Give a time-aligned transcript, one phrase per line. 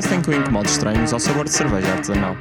[0.00, 2.34] podcast em que eu incomodo estranhos ao sabor de cerveja artesanal.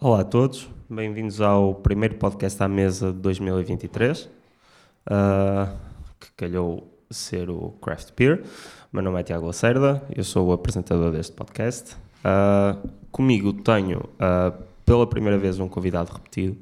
[0.00, 5.76] Olá a todos, bem-vindos ao primeiro podcast à mesa de 2023, uh,
[6.18, 8.42] que calhou ser o Craft Beer.
[8.90, 11.94] Meu nome é Tiago Lacerda, eu sou o apresentador deste podcast.
[12.24, 16.56] Uh, comigo tenho, uh, pela primeira vez, um convidado repetido.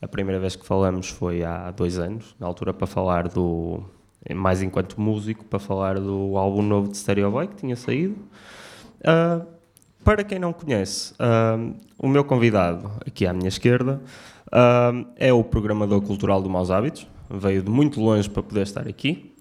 [0.00, 3.84] A primeira vez que falamos foi há dois anos, na altura para falar do.
[4.34, 8.16] Mais enquanto músico, para falar do álbum novo de Stereo Boy que tinha saído.
[9.00, 9.44] Uh,
[10.04, 14.00] para quem não conhece, uh, o meu convidado, aqui à minha esquerda,
[14.48, 17.06] uh, é o programador cultural do Maus Hábitos.
[17.28, 19.32] Veio de muito longe para poder estar aqui.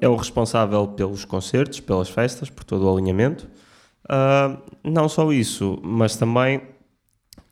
[0.00, 3.48] É o responsável pelos concertos, pelas festas, por todo o alinhamento.
[4.84, 6.62] não só isso, mas também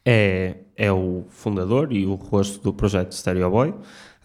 [0.07, 3.75] é, é o fundador e o rosto do projeto Stereo Boy,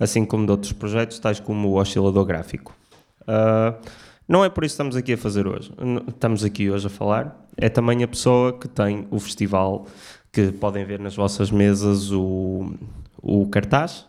[0.02, 2.75] assim como de outros projetos, tais como o Oscilador Gráfico.
[4.28, 5.72] não é por isso que estamos aqui a fazer hoje.
[6.08, 9.86] Estamos aqui hoje a falar é também a pessoa que tem o festival,
[10.31, 12.73] que podem ver nas vossas mesas o,
[13.22, 14.08] o cartaz.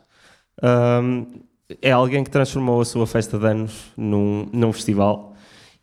[0.62, 1.26] Um,
[1.80, 5.34] é alguém que transformou a sua festa de anos num, num festival.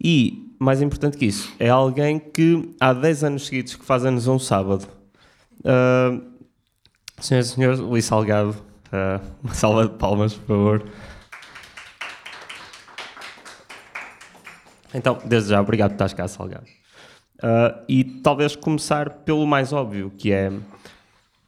[0.02, 4.28] E, mais importante que isso, é alguém que há 10 anos seguidos que faz anos
[4.28, 4.88] um sábado.
[5.60, 6.22] Uh,
[7.20, 8.56] senhoras e senhores, Luís Salgado,
[8.92, 10.86] uh, uma salva de palmas, por favor.
[14.94, 16.66] Então, desde já, obrigado por estás cá, Salgado.
[17.38, 20.52] Uh, e talvez começar pelo mais óbvio, que é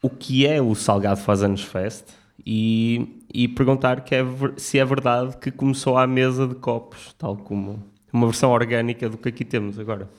[0.01, 2.05] o que é o Salgado Faz Anos Fest
[2.45, 4.23] e, e perguntar que é,
[4.57, 9.17] se é verdade que começou à mesa de copos, tal como uma versão orgânica do
[9.17, 10.09] que aqui temos agora.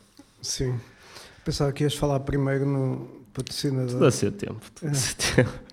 [0.41, 0.79] Sim.
[1.45, 3.93] Pensava que ias falar primeiro no patrocinador.
[3.93, 4.61] Tudo a seu tempo.
[4.75, 5.72] Tudo a seu tempo.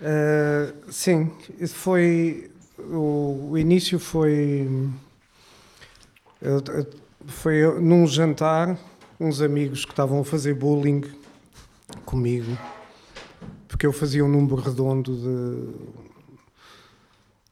[0.00, 1.30] Uh, sim,
[1.68, 2.50] foi.
[2.78, 4.66] O, o início foi.
[6.40, 6.62] Eu,
[7.26, 8.78] foi num jantar
[9.18, 11.02] uns amigos que estavam a fazer bullying
[12.06, 12.56] comigo,
[13.68, 16.00] porque eu fazia um número redondo de,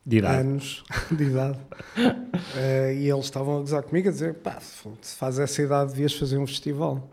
[0.06, 0.40] de idade.
[0.40, 1.58] anos de idade.
[1.98, 6.14] uh, e eles estavam a gozar comigo a dizer: pá, se faz essa idade, devias
[6.14, 7.06] fazer um festival.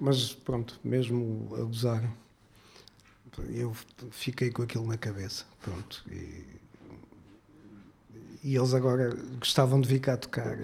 [0.00, 2.02] Mas pronto, mesmo a gozar,
[3.50, 3.74] eu
[4.10, 5.44] fiquei com aquilo na cabeça.
[5.60, 6.04] Pronto.
[6.10, 6.44] E,
[8.44, 10.58] e eles agora gostavam de vir cá tocar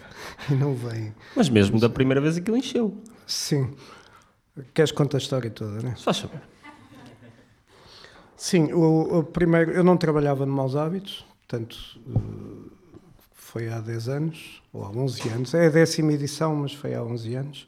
[0.50, 1.14] e não vêm.
[1.36, 2.96] Mas mesmo da primeira vez aquilo encheu.
[3.26, 3.74] Sim.
[4.72, 5.96] Queres contar a história toda, não é?
[5.96, 6.40] Só saber.
[8.36, 11.76] Sim, o, o, primeiro, eu não trabalhava no Maus Hábitos, portanto,
[12.06, 12.70] uh,
[13.32, 15.54] foi há 10 anos, ou há 11 anos.
[15.54, 17.66] É a décima edição, mas foi há 11 anos.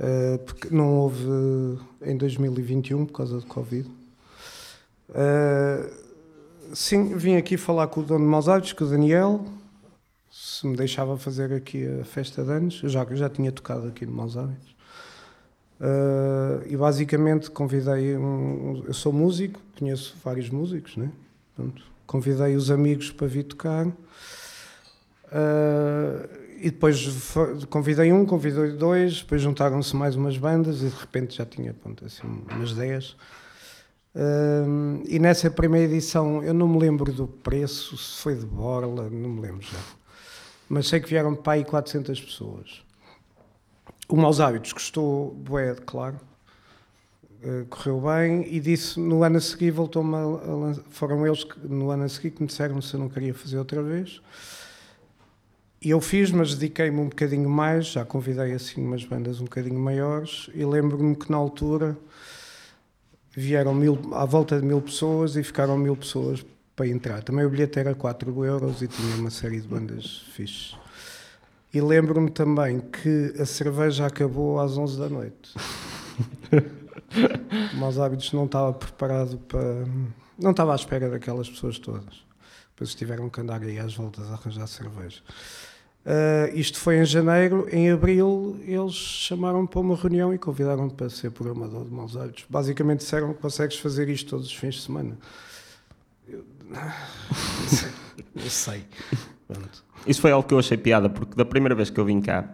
[0.00, 3.86] Uh, porque não houve em 2021 por causa do Covid.
[5.10, 5.90] Uh,
[6.72, 9.44] sim, vim aqui falar com o dono de Maus Hábitos, com o Daniel,
[10.32, 12.80] se me deixava fazer aqui a festa de anos.
[12.82, 14.70] Eu já, já tinha tocado aqui no Maus Hábitos.
[15.80, 21.10] Uh, e basicamente convidei um, eu sou músico, conheço vários músicos, né?
[21.56, 23.94] Pronto, convidei os amigos para vir tocar uh,
[26.60, 27.34] e depois
[27.68, 32.04] convidei um, convidei dois, depois juntaram-se mais umas bandas e de repente já tinha pronto,
[32.04, 33.16] assim, umas 10
[34.12, 39.08] Uh, e nessa primeira edição eu não me lembro do preço, se foi de borla,
[39.08, 39.78] não me lembro já.
[40.68, 42.82] Mas sei que vieram para aí 400 pessoas.
[44.08, 46.18] O Maus Hábitos gostou, bué, claro,
[47.44, 51.60] uh, correu bem e disse no ano a seguir voltou-me a, a, foram eles que
[51.68, 54.20] no ano a seguir que me disseram se eu não queria fazer outra vez.
[55.82, 59.80] E eu fiz, mas dediquei-me um bocadinho mais, já convidei assim umas bandas um bocadinho
[59.80, 61.96] maiores e lembro-me que na altura
[63.30, 66.44] vieram mil, à volta de mil pessoas e ficaram mil pessoas
[66.76, 67.22] para entrar.
[67.22, 70.76] Também o bilhete era 4 euros e tinha uma série de bandas fixes.
[71.72, 75.54] E lembro-me também que a cerveja acabou às 11 da noite.
[77.78, 79.84] Maus hábitos não estava preparado para.
[80.38, 82.24] Não estava à espera daquelas pessoas todas.
[82.70, 85.22] Depois tiveram que andar aí às voltas a arranjar cerveja.
[86.04, 91.10] Uh, isto foi em janeiro, em abril eles chamaram-me para uma reunião e convidaram-me para
[91.10, 92.46] ser programador de Maus Hábitos.
[92.48, 95.18] Basicamente disseram que consegues fazer isto todos os fins de semana.
[96.26, 96.42] Eu,
[98.34, 98.84] eu sei.
[99.46, 99.84] Pronto.
[100.06, 102.48] Isso foi algo que eu achei piada, porque da primeira vez que eu vim cá,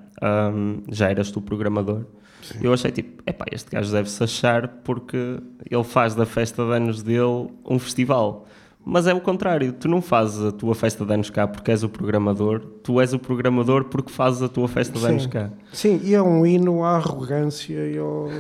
[0.53, 2.05] um, já eras tu programador.
[2.43, 2.59] Sim.
[2.63, 5.41] Eu achei tipo, epá, este gajo deve-se achar porque
[5.71, 8.47] ele faz da festa de anos dele um festival.
[8.89, 11.83] Mas é o contrário, tu não fazes a tua festa de anos cá porque és
[11.83, 15.07] o programador, tu és o programador porque fazes a tua festa de Sim.
[15.09, 15.51] anos cá.
[15.73, 18.31] Sim, e é um hino à arrogância e ao...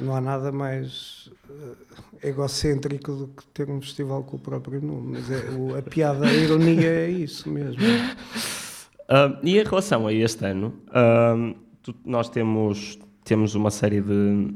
[0.00, 5.18] Não há nada mais eh, egocêntrico do que ter um festival com o próprio nome,
[5.18, 7.80] mas é, o, a piada, a ironia é isso mesmo.
[7.80, 14.52] Uh, e em relação a este ano, uh, tu, nós temos, temos uma série de,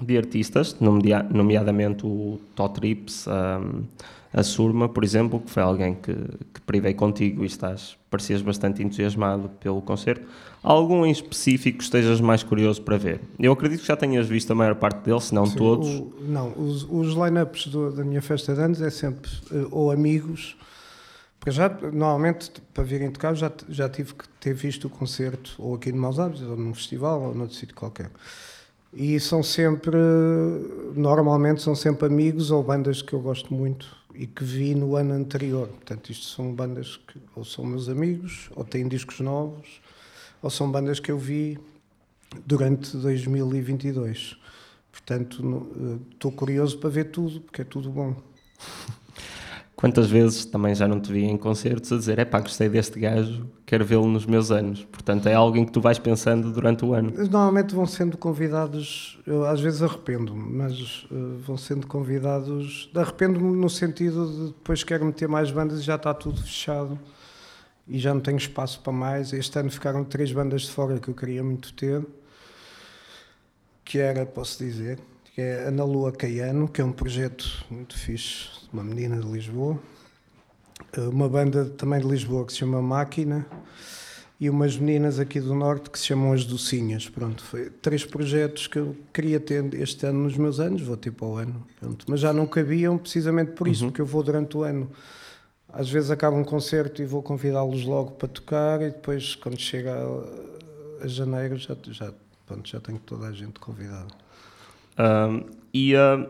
[0.00, 3.84] de artistas, nomea, nomeadamente o Totrips, um,
[4.32, 8.82] a Surma, por exemplo, que foi alguém que, que privei contigo e estás, parecias bastante
[8.82, 10.26] entusiasmado pelo concerto.
[10.60, 13.20] Algum em específico que estejas mais curioso para ver?
[13.38, 15.88] Eu acredito que já tenhas visto a maior parte deles, se não Sim, todos.
[15.88, 20.56] O, não, os, os line-ups da minha festa de anos é sempre uh, ou amigos,
[21.38, 25.74] porque já, normalmente, para virem tocar, já, já tive que ter visto o concerto ou
[25.76, 28.10] aqui no Maus Hábitos, ou num festival, ou noutro sítio qualquer.
[28.96, 29.96] E são sempre,
[30.94, 35.14] normalmente, são sempre amigos ou bandas que eu gosto muito e que vi no ano
[35.14, 35.66] anterior.
[35.66, 39.80] Portanto, isto são bandas que ou são meus amigos, ou têm discos novos,
[40.40, 41.58] ou são bandas que eu vi
[42.46, 44.36] durante 2022.
[44.92, 48.14] Portanto, estou curioso para ver tudo, porque é tudo bom.
[49.76, 52.98] Quantas vezes também já não te vi em concertos a dizer, é pá, gostei deste
[52.98, 54.84] gajo, quero vê-lo nos meus anos.
[54.84, 57.10] Portanto, é alguém que tu vais pensando durante o ano.
[57.10, 62.88] Normalmente vão sendo convidados, eu às vezes arrependo-me, mas uh, vão sendo convidados.
[62.94, 66.98] Arrependo-me no sentido de depois quero meter mais bandas e já está tudo fechado
[67.86, 69.32] e já não tenho espaço para mais.
[69.32, 72.06] Este ano ficaram três bandas de fora que eu queria muito ter,
[73.84, 75.00] que era, posso dizer,
[75.34, 79.76] que é Ana Lua Caiano, que é um projeto muito fixe, uma menina de Lisboa,
[80.92, 83.44] eh, uma banda também de Lisboa que se chama Máquina
[84.38, 87.08] e umas meninas aqui do Norte que se chamam As Docinhas.
[87.08, 91.10] Pronto, foi três projetos que eu queria ter este ano nos meus anos, vou ter
[91.10, 91.66] para o ano.
[91.80, 92.06] Pronto.
[92.08, 93.90] Mas já não cabiam precisamente por isso, uhum.
[93.90, 94.88] porque eu vou durante o ano.
[95.68, 99.92] Às vezes acaba um concerto e vou convidá-los logo para tocar e depois, quando chega
[99.92, 102.12] a, a janeiro, já, já,
[102.46, 104.23] pronto, já tenho toda a gente convidada.
[104.98, 106.28] Um, e, uh,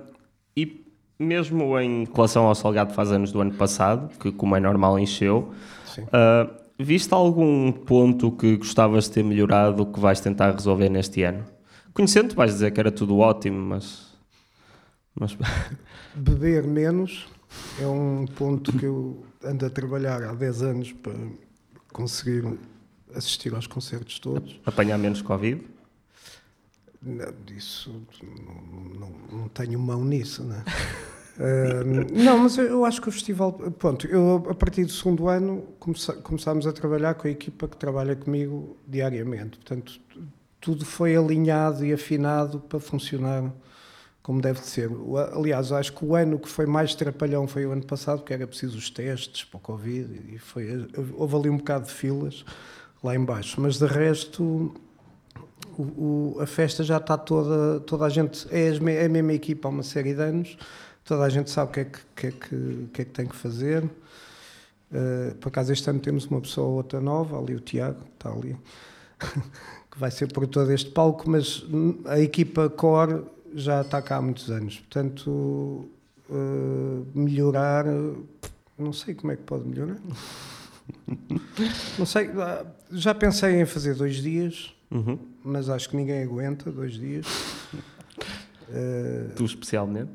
[0.57, 0.85] e
[1.19, 5.53] mesmo em relação ao Salgado faz anos do ano passado, que como é normal encheu,
[5.99, 11.45] uh, viste algum ponto que gostavas de ter melhorado que vais tentar resolver neste ano?
[11.93, 14.15] Conhecendo, vais dizer que era tudo ótimo, mas.
[15.15, 15.37] mas...
[16.15, 17.27] Beber menos
[17.81, 21.15] é um ponto que eu ando a trabalhar há 10 anos para
[21.93, 22.59] conseguir
[23.15, 24.61] assistir aos concertos todos.
[24.67, 25.63] Apanhar menos Covid?
[27.05, 30.65] Não, disso não, não, não tenho mão nisso, não é?
[31.37, 33.53] Uh, não, mas eu acho que o festival.
[33.53, 37.77] Pronto, eu a partir do segundo ano comece, começámos a trabalhar com a equipa que
[37.77, 39.59] trabalha comigo diariamente.
[39.59, 40.01] Portanto,
[40.61, 43.53] tudo foi alinhado e afinado para funcionar
[44.23, 44.91] como deve de ser.
[45.35, 48.47] Aliás, acho que o ano que foi mais trapalhão foi o ano passado, porque era
[48.47, 52.45] preciso os testes para o Covid e foi, houve ali um bocado de filas
[53.03, 53.61] lá embaixo.
[53.61, 54.73] Mas de resto
[55.79, 59.69] o, o, a festa já está toda, toda a gente, é, é a mesma equipa
[59.69, 60.57] há uma série de anos,
[61.05, 63.27] toda a gente sabe o que é que, que, é que, que, é que tem
[63.27, 63.85] que fazer.
[63.85, 68.31] Uh, por acaso este ano temos uma pessoa ou outra nova, ali o Tiago, está
[68.31, 68.57] ali,
[69.91, 71.65] que vai ser produtor deste palco, mas
[72.07, 73.25] a equipa core
[73.55, 75.89] já está cá há muitos anos, portanto
[76.29, 77.87] uh, melhorar,
[78.79, 79.99] não sei como é que pode melhorar.
[81.99, 82.29] Não sei,
[82.91, 85.19] já pensei em fazer dois dias, Uhum.
[85.43, 87.27] Mas acho que ninguém aguenta dois dias.
[89.37, 90.13] tu especialmente?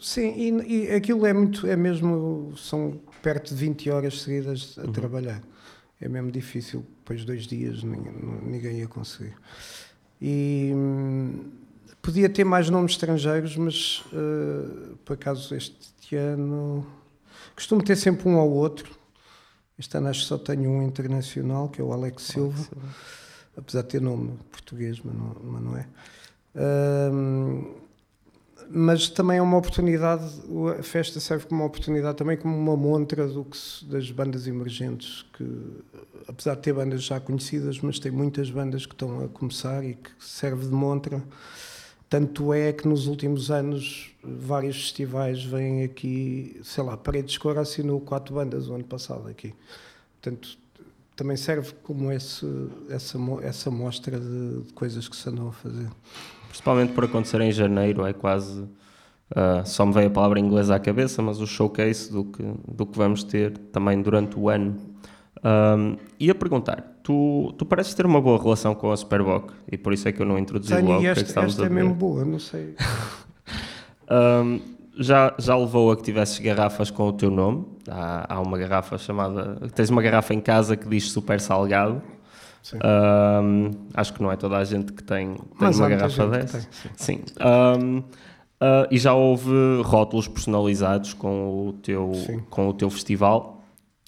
[0.00, 4.82] Sim, e, e, aquilo é muito, é mesmo, são perto de 20 horas seguidas a
[4.82, 4.92] uhum.
[4.92, 5.42] trabalhar.
[6.00, 8.12] É mesmo difícil, depois de dois dias ninguém,
[8.42, 9.34] ninguém ia conseguir.
[10.20, 11.50] E hum,
[12.00, 16.86] podia ter mais nomes estrangeiros, mas uh, por acaso este ano
[17.54, 18.96] costumo ter sempre um ou outro.
[19.78, 22.54] Este ano acho que só tenho um internacional, que é o Alex Silva.
[22.54, 22.88] Alex Silva
[23.58, 25.86] apesar de ter nome português, mas não, mas não é.
[27.12, 27.74] Um,
[28.70, 30.24] mas também é uma oportunidade,
[30.78, 35.24] a festa serve como uma oportunidade também como uma montra do que das bandas emergentes,
[35.32, 35.82] que
[36.26, 39.94] apesar de ter bandas já conhecidas, mas tem muitas bandas que estão a começar e
[39.94, 41.22] que serve de montra.
[42.10, 48.00] Tanto é que nos últimos anos vários festivais vêm aqui, sei lá, Paredes Cor assinou
[48.00, 49.54] quatro bandas o ano passado aqui.
[50.20, 50.58] Portanto,
[51.18, 52.46] também serve como esse,
[52.88, 55.88] essa, essa mostra de, de, coisas que se andam a fazer.
[56.48, 58.60] Principalmente por acontecer em janeiro, é quase.
[58.60, 62.86] Uh, só me veio a palavra inglesa à cabeça, mas o showcase do que, do
[62.86, 64.76] que vamos ter também durante o ano.
[65.44, 69.92] Um, ia perguntar, tu, tu pareces ter uma boa relação com a Superboc e por
[69.92, 71.68] isso é que eu não introduzi Tenho, logo o que é que esta a é
[71.68, 72.74] mesmo boa, não sei.
[74.08, 74.60] um,
[74.96, 77.66] já, já levou a que tivesses garrafas com o teu nome.
[77.90, 79.56] Há, há uma garrafa chamada.
[79.74, 82.02] Tens uma garrafa em casa que diz super salgado.
[82.74, 86.60] Um, acho que não é toda a gente que tem, tem uma garrafa dessa.
[86.60, 86.68] Sim.
[86.96, 87.20] sim.
[87.40, 89.50] Um, uh, e já houve
[89.82, 92.12] rótulos personalizados com o teu,
[92.50, 93.57] com o teu festival.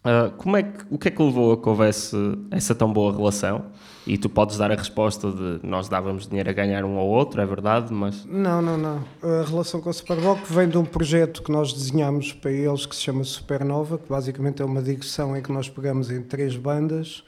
[0.03, 2.17] Uh, como é que, o que é que levou a que houvesse
[2.51, 3.67] essa tão boa relação?
[4.07, 7.39] E tu podes dar a resposta de nós dávamos dinheiro a ganhar um ao outro,
[7.41, 8.25] é verdade, mas...
[8.25, 9.05] Não, não, não.
[9.23, 12.97] A relação com a Superboc vem de um projeto que nós desenhámos para eles que
[12.97, 17.23] se chama Supernova, que basicamente é uma digressão em que nós pegamos em três bandas,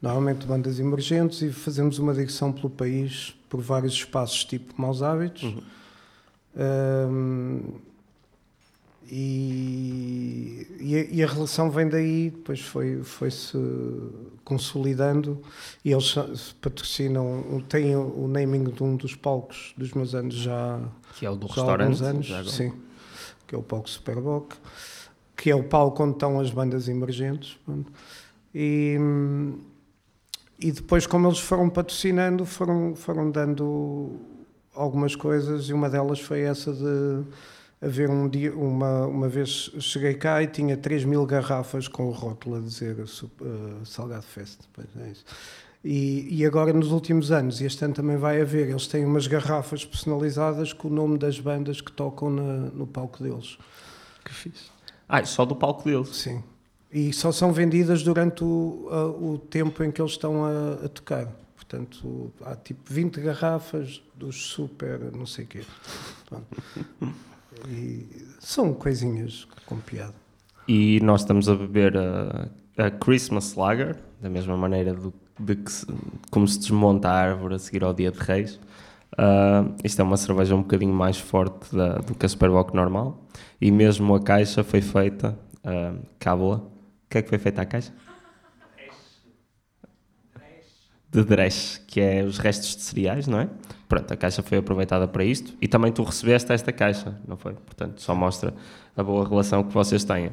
[0.00, 5.42] normalmente bandas emergentes, e fazemos uma digressão pelo país, por vários espaços tipo Maus Hábitos.
[5.42, 5.62] Uhum.
[6.58, 7.60] Um,
[10.86, 13.58] e, a, e, a, relação vem daí, depois foi, foi se
[14.44, 15.42] consolidando
[15.84, 16.14] e eles
[16.60, 20.80] patrocinam, têm o naming de um dos palcos dos meus anos já
[21.18, 22.72] que é o do restaurante, anos, sim,
[23.48, 24.54] que é o palco Superboc,
[25.36, 27.58] que é o palco onde estão as bandas emergentes
[28.54, 28.96] e,
[30.60, 34.20] e depois como eles foram patrocinando foram, foram dando
[34.72, 37.24] algumas coisas e uma delas foi essa de
[37.80, 42.10] haver um dia, uma, uma vez cheguei cá e tinha 3 mil garrafas com o
[42.10, 44.60] rótulo a dizer uh, Salgado Fest.
[44.72, 45.24] Pois é isso.
[45.84, 49.28] E, e, agora nos últimos anos, e este ano também vai haver, eles têm umas
[49.28, 53.56] garrafas personalizadas com o nome das bandas que tocam na, no palco deles.
[54.24, 54.70] Que fixe.
[55.08, 56.08] Ah, só do palco deles?
[56.08, 56.42] Sim.
[56.90, 60.88] E só são vendidas durante o, a, o tempo em que eles estão a, a
[60.88, 61.32] tocar.
[61.54, 65.60] Portanto, há tipo 20 garrafas dos super não sei o quê.
[67.68, 70.14] E são coisinhas com piada.
[70.68, 75.70] E nós estamos a beber a, a Christmas Lager, da mesma maneira do, de que
[75.70, 75.86] se,
[76.30, 78.60] como se desmonta a árvore a seguir ao dia de Reis.
[79.12, 83.26] Uh, isto é uma cerveja um bocadinho mais forte da, do que a Superboc normal.
[83.60, 86.58] E mesmo a caixa foi feita, uh, cábula.
[86.58, 87.92] O que é que foi feita a caixa?
[91.10, 93.48] De dresch, que é os restos de cereais, não é?
[93.88, 97.54] Pronto, a caixa foi aproveitada para isto e também tu recebeste esta caixa, não foi?
[97.54, 98.52] Portanto, só mostra
[98.96, 100.32] a boa relação que vocês têm.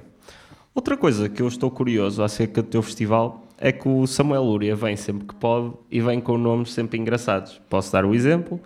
[0.73, 4.75] Outra coisa que eu estou curioso acerca do teu festival é que o Samuel Lúria
[4.75, 7.61] vem sempre que pode e vem com nomes sempre engraçados.
[7.69, 8.59] Posso dar o exemplo: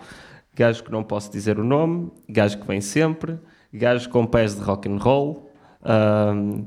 [0.55, 3.37] gajo que não posso dizer o nome, gajo que vem sempre,
[3.73, 5.51] gajo com pés de rock and roll,
[5.83, 6.65] um,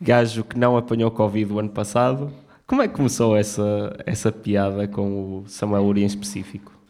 [0.00, 2.32] gajo que não apanhou Covid o ano passado.
[2.66, 6.81] Como é que começou essa, essa piada com o Samuel Lúria em específico?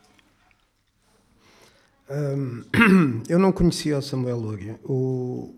[3.29, 4.81] eu não conhecia o Samuel Lúria.
[4.85, 5.55] O,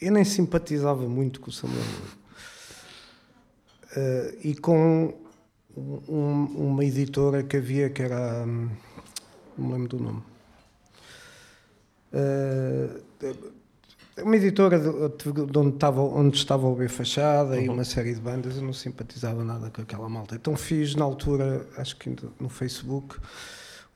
[0.00, 2.26] eu nem simpatizava muito com o Samuel Lúria.
[3.96, 5.14] Uh, e com
[5.76, 8.44] um, uma editora que havia que era.
[8.46, 8.70] Um,
[9.56, 10.22] não me lembro do nome.
[12.12, 13.02] Uh,
[14.22, 14.86] uma editora de,
[15.32, 17.62] de, onde, estava, onde estava o B Fachada uhum.
[17.62, 20.34] e uma série de bandas, eu não simpatizava nada com aquela malta.
[20.34, 23.16] Então fiz na altura, acho que no Facebook,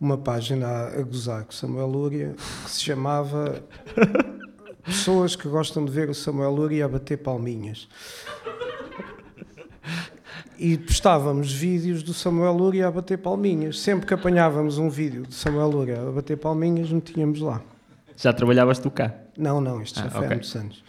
[0.01, 3.63] uma página a, gozar com Samuel Lúria que se chamava
[4.83, 7.89] Pessoas que gostam de ver o Samuel Lúria a bater palminhas.
[10.59, 13.79] E postávamos vídeos do Samuel Lúria a bater palminhas.
[13.79, 17.63] Sempre que apanhávamos um vídeo de Samuel Lúria a bater palminhas, metíamos lá.
[18.17, 19.15] Já trabalhavas tu cá?
[19.37, 20.27] Não, não, isto já ah, foi okay.
[20.27, 20.85] há muitos anos.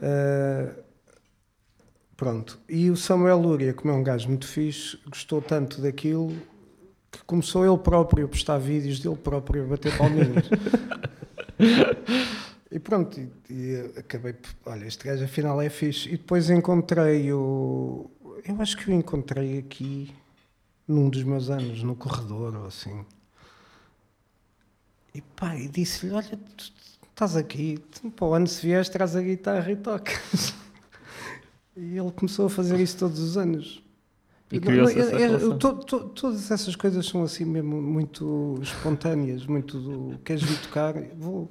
[0.00, 0.82] Uh,
[2.16, 2.58] pronto.
[2.68, 6.34] E o Samuel Lúria, como é um gajo muito fixe, gostou tanto daquilo
[7.18, 10.48] que começou ele próprio a postar vídeos dele próprio a bater palminhas.
[12.70, 16.08] e pronto, e, e acabei olha, este gajo afinal é fixe.
[16.08, 18.10] E depois encontrei o.
[18.46, 20.14] Eu acho que o encontrei aqui
[20.86, 23.04] num dos meus anos, no corredor ou assim.
[25.14, 26.72] E pá, e disse-lhe: Olha, tu
[27.10, 27.78] estás aqui,
[28.14, 30.54] para o ano se vieste, traz a guitarra e tocas.
[31.76, 33.85] e ele começou a fazer isso todos os anos.
[34.50, 39.78] E criou-se essa é, to, to, Todas essas coisas são assim mesmo muito espontâneas, muito
[39.78, 41.50] do queres vir tocar, vou.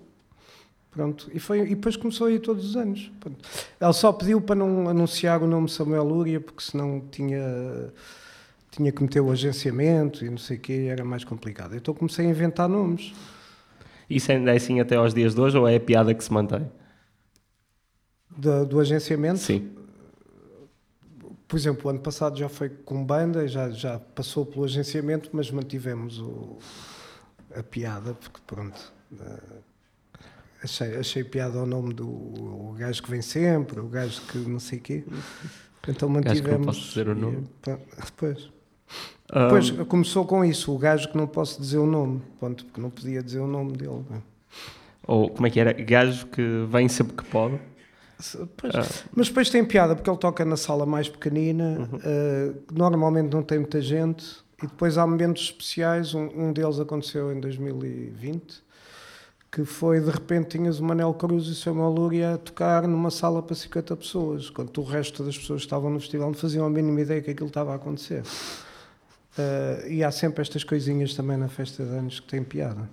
[0.90, 1.30] Pronto.
[1.34, 3.12] E, foi, e depois começou a ir todos os anos.
[3.20, 3.38] Pronto.
[3.82, 7.92] Ele só pediu para não anunciar o nome Samuel Lúria, porque senão tinha,
[8.72, 11.76] tinha que meter o agenciamento e não sei o quê, era mais complicado.
[11.76, 13.14] Então comecei a inventar nomes.
[14.10, 16.32] Isso ainda é assim até aos dias de hoje ou é a piada que se
[16.32, 16.66] mantém?
[18.38, 19.40] Do, do agenciamento?
[19.40, 19.76] Sim
[21.48, 25.52] por exemplo, o ano passado já foi com banda, já, já passou pelo agenciamento, mas
[25.52, 26.58] mantivemos o,
[27.56, 28.94] a piada, porque pronto.
[29.12, 29.64] Uh,
[30.64, 34.60] achei, achei piada ao nome do o gajo que vem sempre, o gajo que não
[34.60, 35.04] sei quê.
[35.88, 36.42] Então mantivemos.
[36.42, 37.48] Gajo que não posso dizer o nome.
[37.68, 38.52] E, depois.
[39.34, 39.44] Um...
[39.44, 42.90] Depois começou com isso, o gajo que não posso dizer o nome, pronto, porque não
[42.90, 44.04] podia dizer o nome dele.
[44.12, 44.18] É?
[45.08, 45.74] Ou como é que era?
[45.74, 47.60] Gajo que vem sempre que pode.
[48.58, 49.08] Pois, ah.
[49.16, 51.98] Mas depois tem piada porque ele toca na sala mais pequenina, uhum.
[51.98, 54.26] uh, normalmente não tem muita gente,
[54.62, 56.14] e depois há momentos especiais.
[56.14, 58.64] Um, um, deles aconteceu em 2020,
[59.52, 63.12] que foi de repente tinhas o Manel Cruz e o Samuel Lúria a tocar numa
[63.12, 66.66] sala para 50 pessoas, quando o resto das pessoas que estavam no festival não faziam
[66.66, 68.24] a mínima ideia que aquilo estava a acontecer.
[69.38, 72.90] Uh, e há sempre estas coisinhas também na festa de anos que têm piada.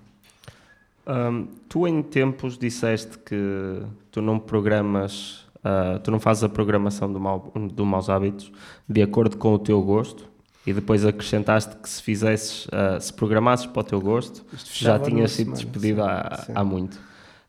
[1.06, 7.12] Um, tu em tempos disseste que tu não programas, uh, tu não fazes a programação
[7.12, 8.52] do, mal, do maus hábitos
[8.88, 10.30] de acordo com o teu gosto
[10.64, 15.32] e depois acrescentaste que se fizesses, uh, se programasses para o teu gosto, já tinhas
[15.32, 16.94] sido despedido há, há muito.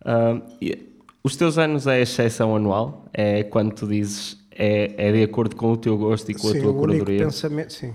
[0.01, 0.89] Uh, e,
[1.24, 3.05] os teus anos é a exceção anual?
[3.13, 6.60] É quando tu dizes é, é de acordo com o teu gosto e com sim,
[6.60, 7.25] a tua curadoria?
[7.25, 7.93] pensamento, sim.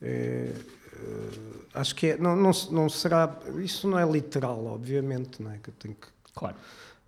[0.00, 0.50] É,
[0.94, 3.38] uh, acho que é, não, não, não será.
[3.58, 5.58] Isso não é literal, obviamente, não é?
[5.58, 6.08] Que eu tenho que.
[6.34, 6.56] Claro.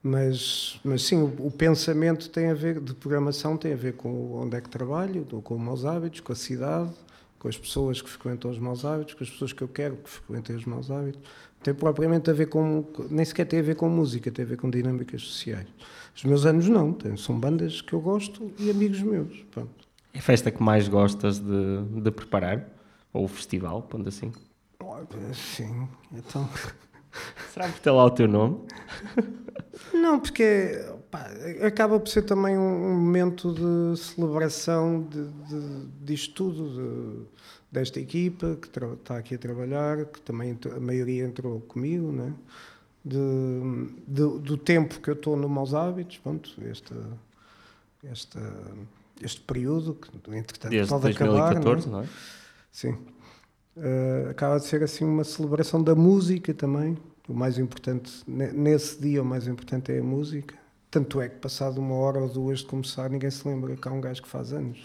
[0.07, 4.35] Mas, mas sim, o, o, pensamento tem a ver, de programação tem a ver com
[4.35, 6.91] onde é que trabalho, com os meus hábitos, com a cidade,
[7.39, 10.11] com as pessoas que frequentam os maus hábitos, com as pessoas que eu quero que
[10.11, 11.23] frequentem os maus hábitos.
[11.63, 12.85] Tem propriamente a ver com.
[13.09, 15.67] Nem sequer tem a ver com música, tem a ver com dinâmicas sociais.
[16.15, 19.43] Os meus anos não, tem, são bandas que eu gosto e amigos meus.
[19.51, 19.89] Pronto.
[20.13, 22.69] É a festa que mais gostas de, de preparar?
[23.11, 24.31] Ou o festival, pondo assim?
[25.33, 26.47] Sim, então.
[27.55, 28.59] Será que tem lá o teu nome?
[29.93, 31.31] Não, porque pá,
[31.67, 37.27] acaba por ser também um, momento de celebração de, de, disto tudo, de,
[37.71, 42.33] desta equipa que está aqui a trabalhar, que também a maioria entrou comigo, né?
[43.05, 43.19] De,
[44.07, 46.95] de, do tempo que eu estou no Maus Hábitos, pronto, este,
[48.11, 48.39] este,
[49.23, 51.91] este período que entretanto Desde pode 2014, acabar.
[51.91, 52.03] Não é?
[52.03, 52.09] Não é?
[52.73, 52.97] Sim.
[53.77, 56.97] Uh, acaba de ser assim uma celebração da música também.
[57.27, 60.55] O mais importante, nesse dia, o mais importante é a música.
[60.91, 63.91] Tanto é que, passado uma hora ou duas de começar, ninguém se lembra que há
[63.91, 64.85] um gajo que faz anos.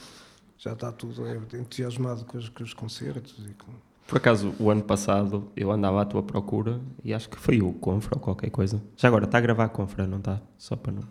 [0.57, 1.21] Já está tudo
[1.53, 3.45] entusiasmado com os, com os concertos.
[3.45, 3.71] E com...
[4.07, 7.73] Por acaso, o ano passado eu andava à tua procura e acho que foi o
[7.73, 8.81] Confra ou qualquer coisa.
[8.95, 10.41] Já agora, está a gravar a Confra, não está?
[10.57, 11.03] Só para não.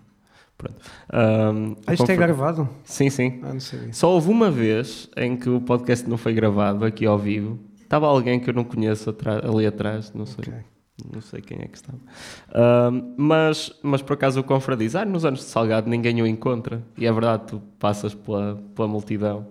[0.57, 0.77] Pronto.
[1.13, 2.15] Um, ah, isto Confra...
[2.15, 2.69] é gravado?
[2.85, 3.41] Sim, sim.
[3.43, 3.93] Ah, não sei.
[3.93, 7.59] Só houve uma vez em que o podcast não foi gravado aqui ao vivo.
[7.81, 10.41] Estava alguém que eu não conheço ali atrás, não sei.
[10.41, 10.78] Okay.
[11.13, 11.99] Não sei quem é que estava.
[12.49, 16.27] Uh, mas, mas por acaso o Confra diz: ah, nos anos de Salgado ninguém o
[16.27, 16.83] encontra.
[16.97, 19.47] E é verdade, tu passas pela, pela multidão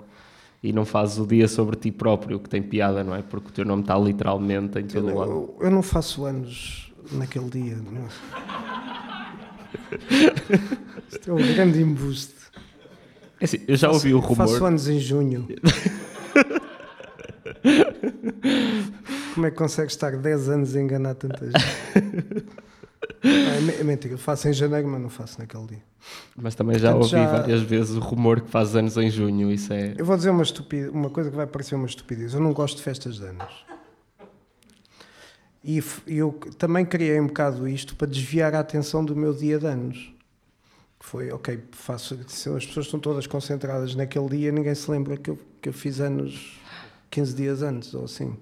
[0.62, 3.22] e não fazes o dia sobre ti próprio, que tem piada, não é?
[3.22, 5.32] Porque o teu nome está literalmente em todo eu, lado.
[5.32, 7.78] Eu, eu não faço anos naquele dia.
[7.78, 8.08] Não.
[11.10, 12.36] Isto é um grande embuste.
[13.40, 14.48] É assim, eu já faço, ouvi o rumor.
[14.48, 15.48] Faço anos em junho.
[19.38, 22.48] Como é que consegues estar 10 anos a enganar tanta gente?
[23.80, 25.84] é, mentira, eu faço em janeiro, mas não faço naquele dia.
[26.36, 27.32] Mas também já Portanto, ouvi já...
[27.38, 29.94] várias vezes o rumor que faz anos em junho, isso é...
[29.96, 30.90] Eu vou dizer uma, estupid...
[30.90, 32.34] uma coisa que vai parecer uma estupidez.
[32.34, 33.64] Eu não gosto de festas de anos.
[35.64, 39.68] E eu também criei um bocado isto para desviar a atenção do meu dia de
[39.68, 40.12] anos.
[41.00, 45.38] Foi, ok, faço, as pessoas estão todas concentradas naquele dia, ninguém se lembra que eu,
[45.62, 46.60] que eu fiz anos
[47.12, 48.36] 15 dias antes, ou assim.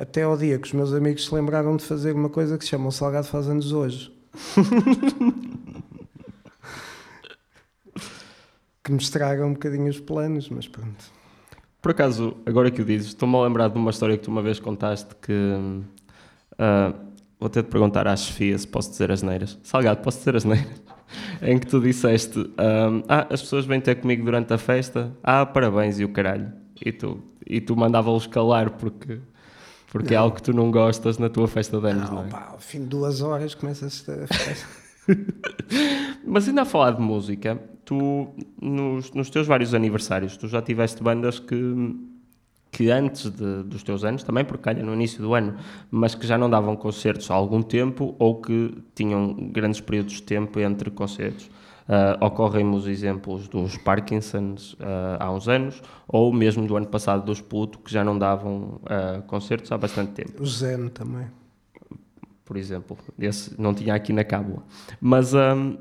[0.00, 2.70] Até ao dia que os meus amigos se lembraram de fazer uma coisa que se
[2.70, 4.10] chama o Salgado faz anos hoje.
[8.82, 11.04] que me estraga um bocadinho os planos, mas pronto.
[11.82, 14.40] Por acaso, agora que o dizes, estou-me a lembrar de uma história que tu uma
[14.40, 15.32] vez contaste que.
[15.32, 16.94] Uh,
[17.38, 19.58] vou ter de perguntar à Sofia se posso dizer as neiras.
[19.62, 20.82] Salgado, posso dizer as neiras?
[21.42, 25.12] em que tu disseste: um, Ah, as pessoas vêm ter comigo durante a festa.
[25.22, 26.50] Ah, parabéns e o caralho.
[26.82, 29.20] E tu, e tu mandava-los calar porque,
[29.90, 32.28] porque é algo que tu não gostas na tua festa de anos, não, não é?
[32.28, 34.68] Pá, ao fim de duas horas começa-se a festa.
[36.24, 38.28] Mas ainda a falar de música, tu,
[38.60, 41.96] nos, nos teus vários aniversários, tu já tiveste bandas que,
[42.70, 45.56] que antes de, dos teus anos, também porque calha no início do ano,
[45.90, 50.22] mas que já não davam concertos há algum tempo ou que tinham grandes períodos de
[50.22, 51.50] tempo entre concertos.
[51.90, 57.24] Uh, ocorrem os exemplos dos Parkinsons uh, há uns anos, ou mesmo do ano passado
[57.24, 60.40] dos Pluto, que já não davam uh, concertos há bastante tempo.
[60.40, 61.26] O Zen também.
[62.44, 64.62] Por exemplo, esse não tinha aqui na cábula.
[65.00, 65.78] Mas um,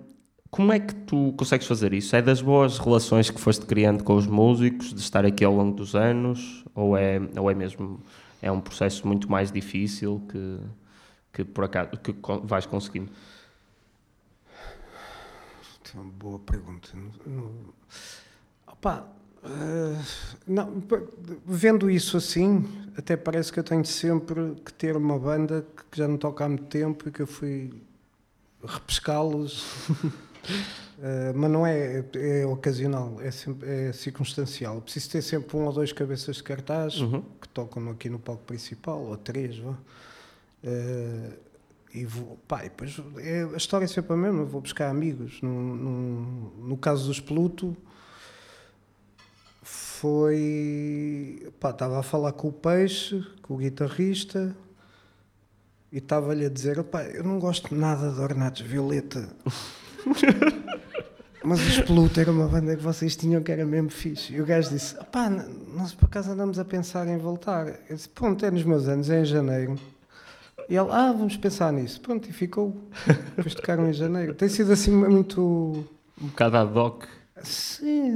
[0.49, 2.15] como é que tu consegues fazer isso?
[2.15, 5.75] É das boas relações que foste criando com os músicos, de estar aqui ao longo
[5.75, 7.99] dos anos, ou é, ou é mesmo
[8.41, 10.57] é um processo muito mais difícil que,
[11.33, 13.11] que por acaso que vais conseguindo?
[15.95, 16.89] É uma boa pergunta.
[17.25, 17.51] Não,
[18.67, 19.07] opa,
[19.43, 20.05] uh,
[20.47, 20.83] não,
[21.45, 26.07] vendo isso assim, até parece que eu tenho sempre que ter uma banda que já
[26.07, 27.71] não toca há muito tempo e que eu fui
[28.63, 29.63] repescá-los.
[29.89, 34.81] uh, mas não é, é ocasional, é, sempre, é circunstancial.
[34.81, 37.23] Preciso ter sempre um ou dois cabeças de cartaz uhum.
[37.41, 39.57] que tocam aqui no palco principal, ou três.
[39.59, 41.48] Uh,
[41.93, 45.41] e vou, pá, e depois é, a história é sempre a mesma, vou buscar amigos.
[45.41, 47.75] No, no, no caso dos Pluto,
[49.99, 51.51] foi.
[51.59, 54.55] pá, estava a falar com o Peixe, com o guitarrista,
[55.91, 59.27] e estava-lhe a dizer: pá, eu não gosto nada de Ornatos Violeta.
[61.43, 64.33] Mas os Pluto era uma banda que vocês tinham que era mesmo fixe.
[64.33, 67.67] E o gajo disse: pá, nós por acaso andamos a pensar em voltar.
[67.89, 69.79] Eu disse: pronto, é nos meus anos, é em janeiro.
[70.69, 71.99] E ele, ah, vamos pensar nisso.
[71.99, 72.77] Pronto, e ficou.
[73.35, 74.35] Depois tocaram em janeiro.
[74.35, 75.83] Tem sido assim muito.
[76.21, 77.05] Um bocado ad hoc.
[77.41, 78.15] Sim,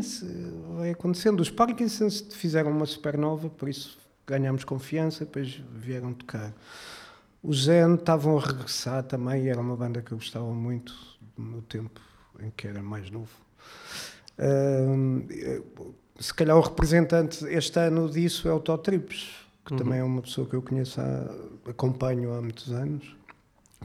[0.77, 1.39] vai acontecendo.
[1.39, 6.53] Os Parkinsons fizeram uma supernova, por isso ganhámos confiança, depois vieram tocar.
[7.41, 10.93] Os Zen estavam a regressar também, era uma banda que eu gostava muito
[11.37, 11.99] no tempo
[12.39, 13.31] em que era mais novo.
[16.19, 19.77] se calhar o representante este ano disso é o Tó Trips, que uhum.
[19.77, 23.15] também é uma pessoa que eu conheço, há, acompanho há muitos anos.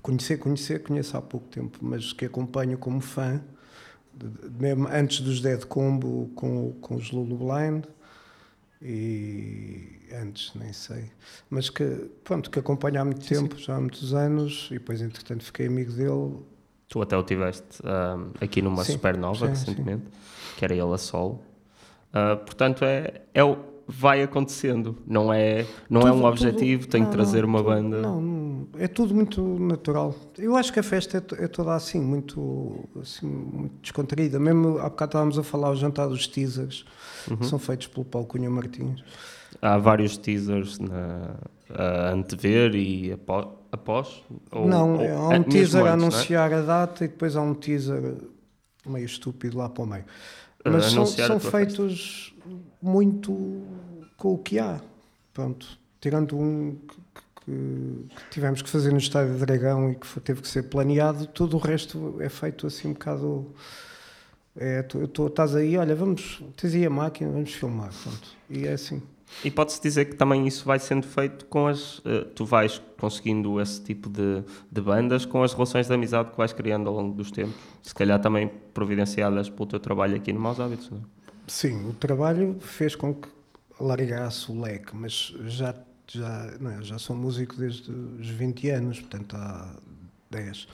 [0.03, 3.43] Conhecer, conhecer, conheço há pouco tempo, mas que acompanho como fã,
[4.59, 7.85] mesmo antes dos Dead Combo com, com os Lulu Blind
[8.81, 11.11] e antes, nem sei,
[11.51, 11.85] mas que,
[12.23, 13.65] pronto, que acompanho há muito sim, tempo, sim.
[13.65, 16.37] já há muitos anos, e depois, entretanto, fiquei amigo dele.
[16.89, 20.05] Tu até o tiveste um, aqui numa sim, Supernova recentemente,
[20.57, 21.43] que era ele a solo.
[22.11, 26.91] Uh, portanto, é, é o vai acontecendo, não é, não tudo, é um objetivo, tudo,
[26.91, 28.03] tenho que trazer não, uma tudo, banda.
[28.03, 30.15] Não, é tudo muito natural.
[30.37, 34.39] Eu acho que a festa é, é toda assim, muito, assim, muito descontraída.
[34.39, 36.85] Mesmo há bocado estávamos a falar o jantar dos teasers,
[37.31, 37.39] uhum.
[37.39, 39.03] que são feitos pelo Paulo Cunha Martins.
[39.63, 41.37] Há vários teasers na,
[41.71, 43.59] a antever e após?
[43.71, 45.93] após ou, não, ou, há um teaser a é?
[45.93, 46.57] anunciar é?
[46.57, 48.17] a data e depois há um teaser
[48.87, 50.05] meio estúpido lá para o meio.
[50.65, 52.35] Mas são, são feitos
[52.83, 53.63] muito
[54.17, 54.81] com o que há.
[55.33, 56.97] Pronto, tirando um que,
[57.45, 60.65] que, que, tivemos que fazer no Estádio de Dragão e que foi, teve que ser
[60.65, 63.55] planeado, todo o resto é feito assim um bocado.
[64.57, 67.93] É, tu, tu estás aí, olha, vamos, tens aí a máquina, vamos filmar.
[68.03, 68.29] Pronto.
[68.51, 69.01] E é assim.
[69.45, 71.99] E pode-se dizer que também isso vai sendo feito com as.
[71.99, 76.37] Uh, tu vais conseguindo esse tipo de, de bandas com as relações de amizade que
[76.37, 77.55] vais criando ao longo dos tempos.
[77.83, 81.01] Se calhar também providenciadas pelo teu trabalho aqui no Maus Hábitos, não é?
[81.47, 83.29] Sim, o trabalho fez com que
[83.81, 85.75] largasse o leque, mas já,
[86.07, 89.75] já, não é, já sou músico desde os 20 anos, portanto há
[90.31, 90.65] 10.
[90.65, 90.69] uh,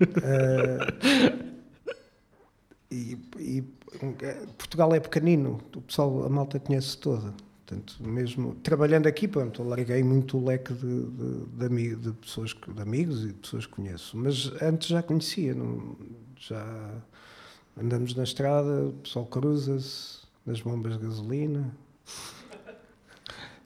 [0.22, 1.54] eh,
[2.90, 3.64] e, e,
[4.58, 7.34] Portugal é pequenino, o pessoal, a malta conhece toda.
[7.66, 12.82] Portanto, mesmo trabalhando aqui, pronto, larguei muito o leque de, de, de, de, pessoas, de
[12.82, 14.16] amigos e de pessoas que conheço.
[14.16, 15.96] Mas antes já conhecia, não,
[16.36, 16.62] já
[17.76, 21.74] Andamos na estrada, o pessoal cruza-se, nas bombas de gasolina.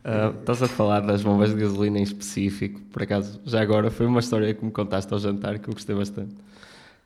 [0.03, 4.07] Uh, estás a falar das bombas de gasolina em específico, por acaso, já agora foi
[4.07, 6.35] uma história que me contaste ao jantar que eu gostei bastante.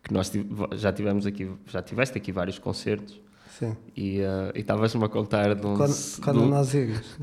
[0.02, 0.32] Que nós
[0.72, 3.20] já tivemos aqui, já tiveste aqui vários concertos.
[3.58, 3.76] Sim.
[3.96, 5.76] E uh, estavas-me a contar de um.
[5.76, 6.48] Quando, quando de um...
[6.48, 7.18] nós íamos.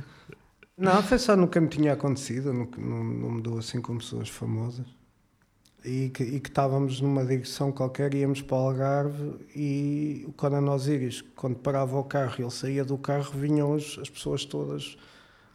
[0.77, 4.29] Não, foi só nunca me tinha acontecido, não, não, não me dou assim com pessoas
[4.29, 4.85] famosas
[5.83, 10.71] e que, e que estávamos numa direção qualquer, íamos para o Algarve e o Conan
[10.71, 14.97] Osiris, quando parava o carro e ele saía do carro, vinham as, as pessoas todas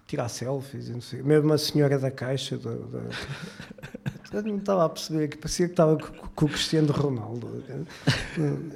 [0.06, 1.22] tirar selfies, não sei.
[1.22, 2.56] mesmo a senhora da caixa.
[2.58, 3.00] Da, da...
[4.42, 7.62] não estava a perceber, que parecia que estava com, o Cristiano Ronaldo.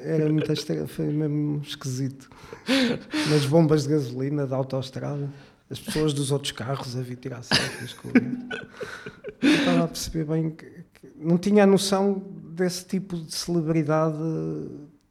[0.02, 0.52] Era muito
[0.88, 2.30] foi mesmo esquisito.
[3.30, 5.28] Nas bombas de gasolina da autoestrada
[5.70, 10.50] as pessoas dos outros carros a vir tirar selfies com Não estava a perceber bem
[10.50, 12.22] que, que, não tinha a noção
[12.54, 14.16] desse tipo de celebridade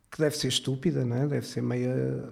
[0.09, 1.27] que deve ser estúpida, não é?
[1.27, 2.23] Deve ser meia.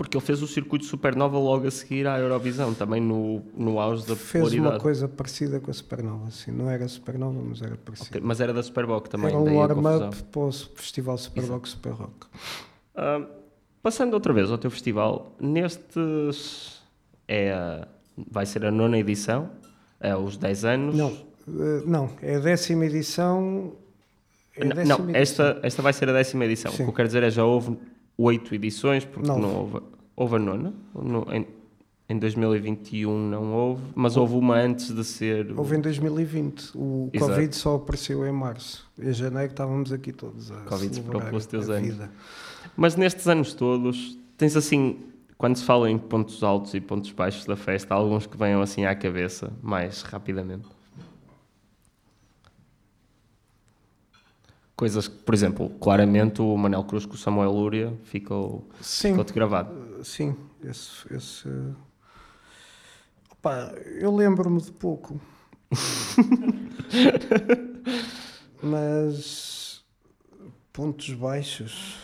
[0.00, 4.06] Porque ele fez o circuito Supernova logo a seguir à Eurovisão, também no, no auge
[4.06, 4.62] da fez popularidade.
[4.62, 6.50] Fez uma coisa parecida com a Supernova, assim.
[6.50, 8.08] Não era Supernova, mas era parecida.
[8.08, 9.28] Okay, mas era da Superboc também.
[9.28, 12.26] Era um warm-up para o Festival Superboc Super Rock.
[12.94, 13.26] Uh,
[13.82, 16.80] passando outra vez ao teu festival, nestes
[17.28, 17.86] é
[18.16, 19.50] vai ser a nona edição,
[20.00, 20.94] é os 10 anos.
[20.94, 23.74] Não, uh, não é a décima edição.
[24.56, 25.20] É a décima não, edição.
[25.44, 26.72] Esta, esta vai ser a décima edição.
[26.72, 26.84] Sim.
[26.84, 27.76] O que eu quero dizer é já houve
[28.22, 29.80] oito edições, porque não, não houve.
[30.16, 31.46] Houve a nona, no, em,
[32.06, 35.52] em 2021 não houve, mas houve uma antes de ser.
[35.56, 36.72] Houve em 2020.
[36.74, 37.32] O Exato.
[37.32, 38.90] Covid só apareceu em março.
[38.98, 40.56] Em janeiro estávamos aqui todos a.
[40.62, 41.88] Covid esperou pelos teus anos.
[41.88, 42.10] Vida.
[42.76, 44.98] Mas nestes anos todos, tens assim
[45.38, 48.84] quando se fala em pontos altos e pontos baixos da festa, alguns que venham assim
[48.84, 50.68] à cabeça mais rapidamente.
[54.80, 60.02] Coisas que, por exemplo, claramente o Manel Cruz com o Samuel Lúria ficou, ficou-te gravado.
[60.02, 61.14] Sim, esse.
[61.14, 61.46] esse...
[63.30, 65.20] Opa, eu lembro-me de pouco.
[68.62, 69.84] Mas
[70.72, 71.98] pontos baixos.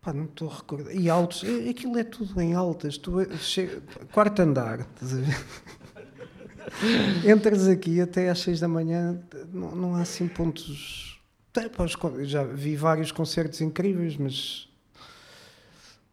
[0.00, 0.94] Pá, não estou a recordar.
[0.94, 2.96] E altos, eh, aquilo é tudo em altas.
[2.96, 3.26] Tu eh,
[4.12, 5.36] quarto andar, estás a ver?
[7.24, 9.20] Entras aqui até às 6 da manhã,
[9.52, 11.20] não, não há assim pontos.
[12.24, 14.68] Já vi vários concertos incríveis, mas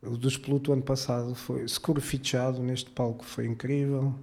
[0.01, 4.13] o dos Pluto ano passado foi seguro fichado neste palco, foi incrível.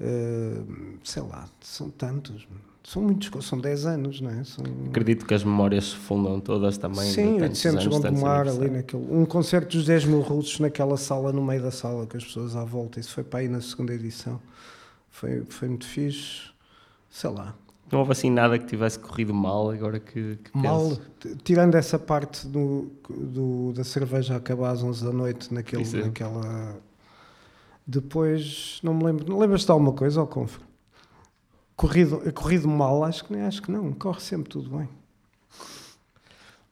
[0.00, 2.46] Uh, sei lá, são tantos.
[2.82, 4.44] São muitos, são 10 anos, não é?
[4.44, 7.10] São, Acredito que as memórias se fundam todas também.
[7.10, 9.06] Sim, tantos 800 anos, tantos Gondomar ali naquele.
[9.10, 12.54] Um concerto dos 10 mil russos naquela sala, no meio da sala, com as pessoas
[12.54, 13.00] à volta.
[13.00, 14.38] Isso foi para aí na segunda edição.
[15.14, 16.50] Foi, foi muito fixe.
[17.08, 17.54] Sei lá.
[17.92, 20.98] Não houve assim nada que tivesse corrido mal agora que, que Mal,
[21.44, 26.76] tirando essa parte do, do- da cerveja acabar às 11 da noite, naquele, Isso naquela.
[27.86, 29.24] Depois, não me lembro.
[29.30, 30.62] Não lembras de alguma coisa, ou confro?
[31.76, 33.92] Corrido, corrido mal, acho que, nem- acho que não.
[33.92, 34.88] Corre sempre tudo bem.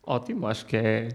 [0.05, 1.09] Ótimo, acho que é.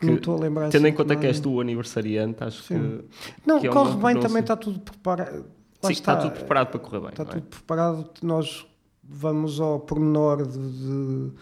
[0.00, 0.70] Que- não estou a lembrar.
[0.70, 2.78] Tendo em assim conta de que és tu o aniversariante, acho Sim.
[2.78, 3.04] que.
[3.46, 5.44] Não, que é corre bem, também está tudo preparado.
[5.82, 7.08] Sim, está, tudo preparado para correr bem.
[7.10, 7.26] Está é?
[7.26, 8.10] tudo preparado.
[8.22, 8.66] Nós
[9.02, 11.32] vamos ao pormenor de, de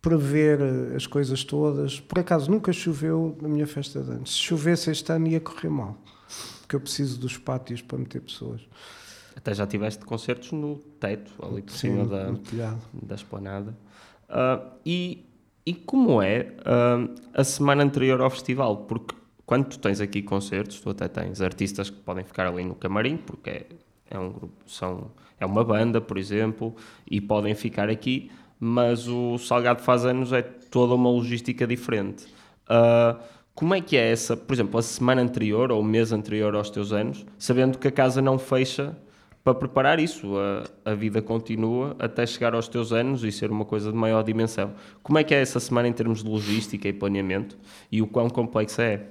[0.00, 1.98] prever eh, as coisas todas.
[2.00, 4.34] Por acaso nunca choveu na minha festa de anos.
[4.34, 5.96] Se chovesse este ano ia correr mal.
[6.60, 8.60] Porque eu preciso dos pátios para meter pessoas.
[9.36, 12.34] Até já tiveste concertos no teto, ali por Sim, cima da,
[12.92, 13.76] da esplanada.
[14.28, 15.26] Ah, e,
[15.66, 18.84] e como é ah, a semana anterior ao festival?
[18.84, 19.14] Porque
[19.46, 23.16] quando tu tens aqui concertos, tu até tens artistas que podem ficar ali no camarim,
[23.16, 23.66] porque é,
[24.10, 26.74] é um grupo, são, é uma banda, por exemplo,
[27.10, 32.26] e podem ficar aqui, mas o Salgado faz anos é toda uma logística diferente.
[32.68, 33.18] Ah,
[33.54, 36.70] como é que é essa, por exemplo, a semana anterior ou o mês anterior aos
[36.70, 38.96] teus anos, sabendo que a casa não fecha
[39.44, 40.34] para preparar isso.
[40.38, 44.24] A, a vida continua até chegar aos teus anos e ser uma coisa de maior
[44.24, 44.72] dimensão.
[45.02, 47.56] Como é que é essa semana em termos de logística e planeamento
[47.92, 49.06] e o quão complexo é?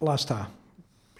[0.00, 0.50] Lá está.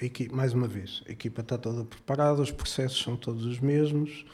[0.00, 3.60] A equi- mais uma vez, a equipa está toda preparada, os processos são todos os
[3.60, 4.24] mesmos.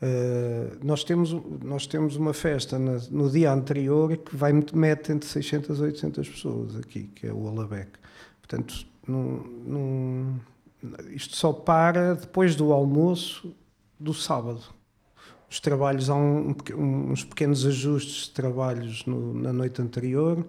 [0.00, 5.28] Uh, nós, temos, nós temos uma festa na- no dia anterior que vai mete entre
[5.28, 7.90] 600 e 800 pessoas aqui, que é o Alabec.
[8.40, 9.20] Portanto, não,
[9.64, 10.40] não-
[11.10, 13.54] isto só para depois do almoço
[13.98, 14.62] do sábado.
[15.48, 20.44] Os trabalhos, há um- um uns pequenos ajustes de trabalhos no- na noite anterior,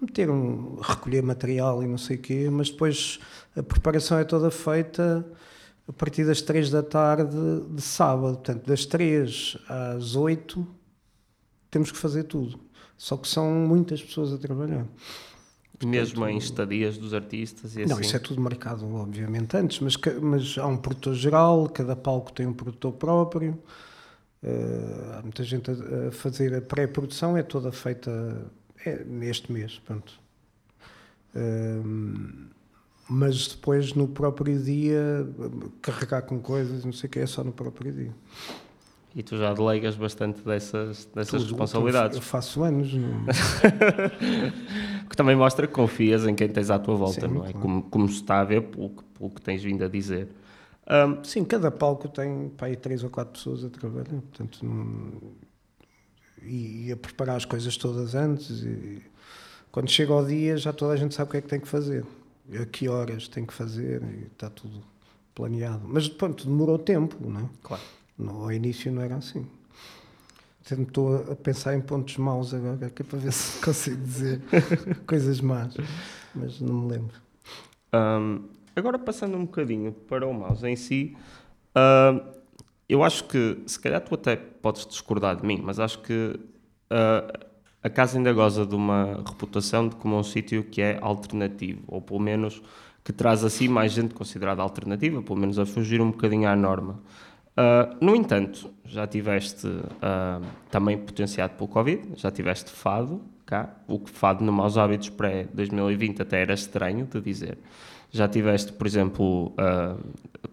[0.00, 3.18] meter um, recolher material e não sei o quê, mas depois
[3.56, 5.26] a preparação é toda feita
[5.88, 7.36] a partir das 3 da tarde
[7.70, 8.34] de sábado.
[8.34, 10.66] Portanto, das 3 às 8
[11.70, 12.58] temos que fazer tudo.
[12.96, 14.86] Só que são muitas pessoas a trabalhar.
[15.84, 18.00] Mesmo em estadias dos artistas e Não, assim.
[18.06, 22.46] isso é tudo marcado, obviamente, antes, mas, mas há um produtor geral, cada palco tem
[22.46, 23.58] um produtor próprio.
[24.42, 28.50] eh, há muita gente a, a fazer a pré-produção, é toda feita
[28.88, 29.78] é, neste mês.
[29.84, 30.12] Pronto.
[31.34, 32.46] Ehm,
[33.08, 35.26] mas depois, no próprio dia,
[35.82, 38.12] carregar com coisas, não sei o que, é só no próprio dia.
[39.14, 42.16] E tu já delegas bastante dessas, dessas Tudo, responsabilidades.
[42.16, 42.92] Eu faço anos.
[42.92, 43.24] não-
[45.08, 47.52] Que também mostra que confias em quem tens à tua volta, Sim, não é?
[47.52, 47.58] claro.
[47.60, 50.28] Como, como se está a ver pelo pelo que tens vindo a dizer.
[50.86, 55.12] Ahm, Sim, cada palco tem para aí três ou quatro pessoas a trabalhar, portanto, não...
[56.46, 58.62] e, e a preparar as coisas todas antes.
[58.62, 59.02] E
[59.70, 61.68] quando chega ao dia, já toda a gente sabe o que é que tem que
[61.68, 62.04] fazer,
[62.60, 64.82] a que horas tem que fazer, e está tudo
[65.34, 65.82] planeado.
[65.86, 67.48] Mas pronto, demorou tempo, não é?
[67.62, 67.82] claro.
[68.18, 69.46] No, ao início não era assim.
[70.68, 74.40] Estou a pensar em pontos maus agora, que é para ver se consigo dizer
[75.06, 75.74] coisas más,
[76.34, 77.16] mas não me lembro.
[77.92, 81.16] Ahm, agora passando um bocadinho para o mouse em si,
[82.88, 86.38] eu acho que, se calhar tu até podes discordar de mim, mas acho que
[86.90, 87.46] ah,
[87.82, 92.00] a casa ainda goza de uma reputação de como um sítio que é alternativo, ou
[92.00, 92.62] pelo menos
[93.04, 97.00] que traz assim mais gente considerada alternativa, pelo menos a fugir um bocadinho à norma.
[97.56, 99.66] Ah, no entanto, já tiveste
[100.02, 105.08] ah, também potenciado pelo Covid, já tiveste fado cá, o que fado no Maus Hábitos
[105.10, 107.58] pré-2020 até era estranho de dizer.
[108.10, 109.96] Já tiveste, por exemplo, ah,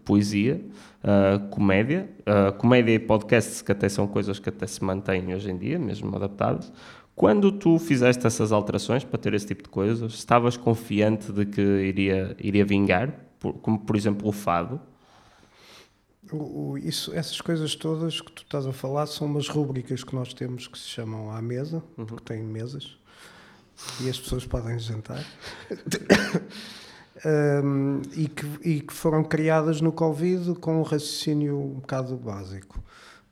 [0.05, 0.61] poesia,
[1.03, 5.51] ah, comédia, ah, comédia e podcasts que até são coisas que até se mantêm hoje
[5.51, 6.71] em dia, mesmo adaptadas.
[7.15, 11.61] Quando tu fizeste essas alterações para ter esse tipo de coisas, estavas confiante de que
[11.61, 14.81] iria, iria vingar, por- como por exemplo o fado?
[16.31, 20.15] O- o- isso, essas coisas todas que tu estás a falar são umas rúbricas que
[20.15, 22.97] nós temos que se chamam à mesa, porque têm mesas
[24.01, 25.23] e as pessoas podem jantar.
[27.25, 32.83] um, e, que, e que foram criadas no Covid com um raciocínio um bocado básico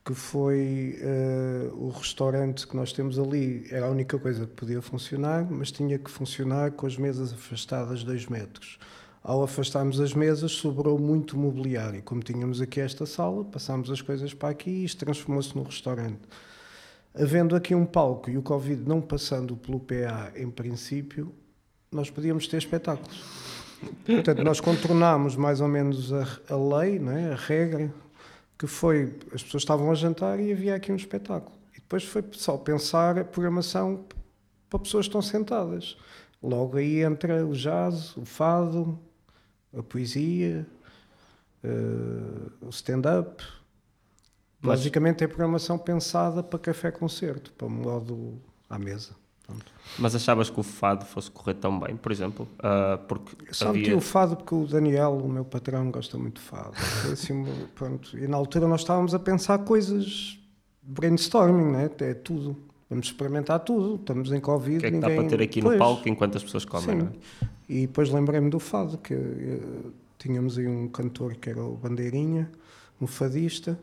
[0.04, 4.82] que foi uh, o restaurante que nós temos ali, era a única coisa que podia
[4.82, 8.80] funcionar, mas tinha que funcionar com as mesas afastadas 2 metros.
[9.24, 12.02] Ao afastarmos as mesas, sobrou muito mobiliário.
[12.02, 16.22] Como tínhamos aqui esta sala, passámos as coisas para aqui e isto transformou-se num restaurante.
[17.14, 21.32] Havendo aqui um palco e o Covid não passando pelo PA em princípio,
[21.92, 23.51] nós podíamos ter espetáculos.
[24.06, 27.94] Portanto, nós contornámos mais ou menos a, a lei, né, a regra,
[28.58, 31.56] que foi, as pessoas estavam a jantar e havia aqui um espetáculo.
[31.76, 34.06] E depois foi só pensar a programação
[34.70, 35.98] para pessoas que estão sentadas.
[36.42, 39.00] Logo aí entra o jazz, o fado,
[39.76, 40.66] a poesia,
[41.64, 43.44] uh, o stand-up.
[44.62, 48.40] Basicamente é programação pensada para café-concerto, para modo
[48.70, 49.21] à mesa.
[50.00, 52.48] Mas achavas que o fado fosse correr tão bem, por exemplo?
[52.60, 53.82] Uh, porque Só havia...
[53.82, 56.72] meti o fado porque o Daniel, o meu patrão, gosta muito de fado.
[57.12, 58.18] assim, pronto.
[58.18, 60.40] E na altura nós estávamos a pensar coisas
[60.82, 61.90] brainstorming, né?
[62.00, 62.56] é tudo.
[62.90, 63.96] Vamos experimentar tudo.
[63.96, 64.78] Estamos em Covid.
[64.78, 65.16] O que é que ninguém...
[65.16, 66.96] dá para ter aqui pois, no palco enquanto as pessoas comem, sim.
[66.96, 67.12] não é?
[67.70, 72.52] E depois lembrei-me do fado, que uh, tínhamos aí um cantor que era o Bandeirinha,
[73.00, 73.80] um fadista,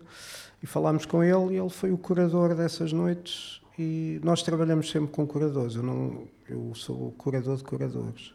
[0.63, 5.11] e falámos com ele e ele foi o curador dessas noites e nós trabalhamos sempre
[5.11, 5.77] com curadores.
[5.77, 8.35] Eu, não, eu sou curador de curadores.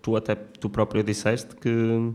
[0.00, 2.14] Tu até tu próprio disseste que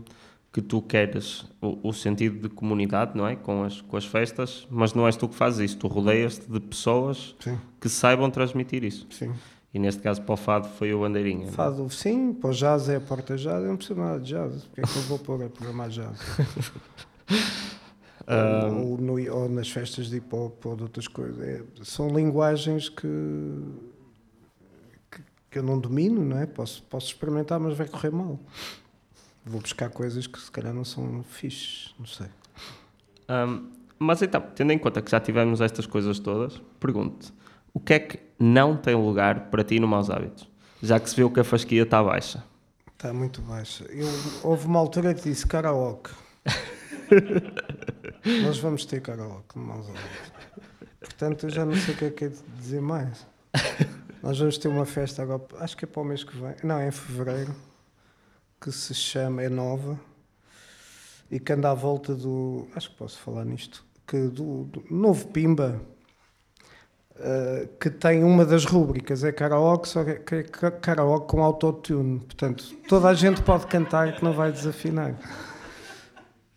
[0.56, 3.36] que tu queres o, o, sentido de comunidade, não é?
[3.36, 6.58] Com as, com as festas, mas não és tu que fazes isso, tu rodeias-te de
[6.58, 7.58] pessoas sim.
[7.78, 9.06] que saibam transmitir isso.
[9.10, 9.34] Sim.
[9.74, 11.48] E neste caso para o fado foi o Bandeirinha.
[11.48, 11.50] É?
[11.50, 11.90] Fado, não?
[11.90, 14.80] sim, para o jazz é a porta jazz, eu não preciso nada de jazz, porque
[14.80, 16.18] é que eu vou pôr a programar jazz?
[18.26, 21.40] ou, ou, no, ou, nas festas de hip hop ou de outras coisas.
[21.40, 23.06] É, são linguagens que,
[25.10, 26.46] que, que, eu não domino, não é?
[26.46, 28.38] Posso, posso experimentar, mas vai correr mal.
[29.44, 32.26] Vou buscar coisas que se calhar não são fixes, não sei.
[33.28, 37.32] Um, mas então, tendo em conta que já tivemos estas coisas todas, pergunto
[37.72, 40.48] o que é que não tem lugar para ti no Maus Hábitos?
[40.82, 42.42] Já que se viu que a fasquia está baixa.
[42.92, 43.84] Está muito baixa.
[43.90, 44.08] Eu,
[44.42, 46.10] houve uma altura que disse karaoke.
[48.44, 49.86] Nós vamos ter karaoke, maus
[51.00, 53.26] Portanto, eu já não sei o que é que é de dizer mais.
[54.22, 56.78] Nós vamos ter uma festa agora, acho que é para o mês que vem, não,
[56.78, 57.54] é em fevereiro,
[58.60, 59.98] que se chama, é nova,
[61.30, 65.28] e que anda à volta do, acho que posso falar nisto, que do, do novo
[65.28, 65.80] Pimba,
[67.16, 72.20] uh, que tem uma das rúbricas, é karaoke, só que é karaoke com autotune.
[72.20, 75.14] Portanto, toda a gente pode cantar que não vai desafinar.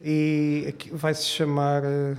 [0.01, 2.17] E vai se chamar uh,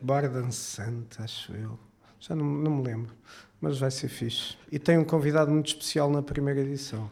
[0.00, 1.78] Bar Dançante, acho eu.
[2.20, 3.12] Já não, não me lembro,
[3.60, 4.56] mas vai ser fixe.
[4.70, 7.10] E tem um convidado muito especial na primeira edição.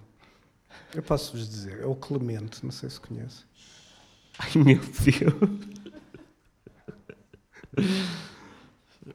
[0.94, 3.44] Eu posso vos dizer, é o Clemente, não sei se conhece.
[4.38, 5.34] Ai meu Deus!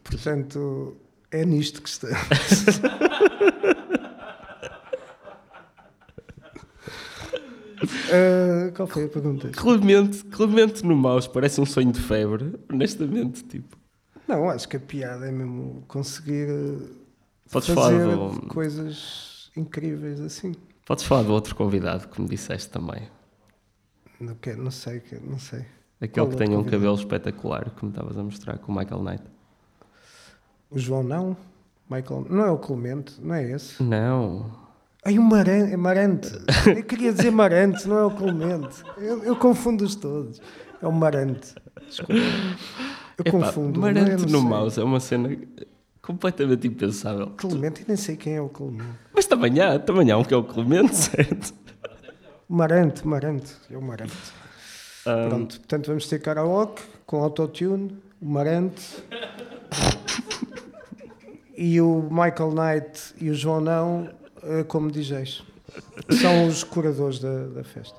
[0.03, 0.97] Portanto,
[1.31, 2.17] é nisto que estamos.
[7.85, 9.49] Uh, qual foi a pergunta?
[9.49, 13.77] Clemente, Clemente no mouse parece um sonho de febre, honestamente, tipo.
[14.27, 16.89] Não, acho que a piada é mesmo conseguir uh,
[17.51, 18.47] Podes fazer falar do...
[18.47, 20.53] coisas incríveis assim.
[20.85, 23.09] Podes falar do outro convidado que me disseste também.
[24.19, 25.65] Não, que, não sei, não sei.
[26.01, 29.03] Aquele Qual que tem um cabelo espetacular que me estavas a mostrar com o Michael
[29.03, 29.23] Knight.
[30.69, 31.37] O João não?
[31.89, 33.81] Michael, não é o Clemente, não é esse?
[33.81, 34.62] Não.
[35.05, 36.31] Ai, o Marante, é Marante.
[36.65, 38.83] Eu queria dizer Marante, não é o Clemente.
[38.97, 40.41] Eu, eu confundo-os todos.
[40.81, 41.53] É o Marante.
[41.85, 42.13] Desculpa.
[42.13, 43.81] Eu Epá, confundo.
[43.81, 45.37] Marante no mouse é uma cena
[46.01, 47.31] completamente impensável.
[47.35, 48.97] Clemente, e nem sei quem é o Clemente.
[49.13, 51.53] Mas também há, também há um que é o Clemente, certo?
[52.47, 53.53] Marante, Marante.
[53.69, 54.13] É o Marante.
[55.05, 55.29] Um...
[55.29, 59.03] Pronto, portanto vamos ter karaoke com autotune, o Marante.
[61.57, 64.22] e o Michael Knight e o João Não
[64.67, 65.43] como DJs.
[66.21, 67.97] São os curadores da, da festa.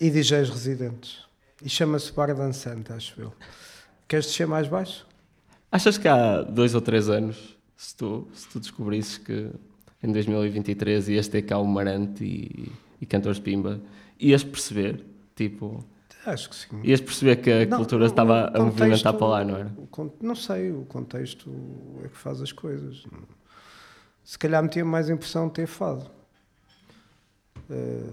[0.00, 1.24] E DJs residentes.
[1.62, 3.32] E chama-se Bar Dançante, acho eu.
[4.08, 5.06] Queres descer mais baixo?
[5.70, 9.50] Achas que há dois ou três anos, se tu, se tu descobrisses que
[10.02, 13.80] em 2023 ias ter cá o Marante e, e Cantores Pimba,
[14.18, 15.04] ias perceber,
[15.36, 15.84] tipo...
[16.26, 16.80] Acho que sim.
[16.82, 19.72] Ias perceber que a não, cultura estava a movimentar para lá, não era?
[20.20, 21.50] não sei, o contexto
[22.04, 23.04] é que faz as coisas
[24.30, 26.06] se calhar me tinha mais impressão de ter fado.
[27.68, 28.12] Uh,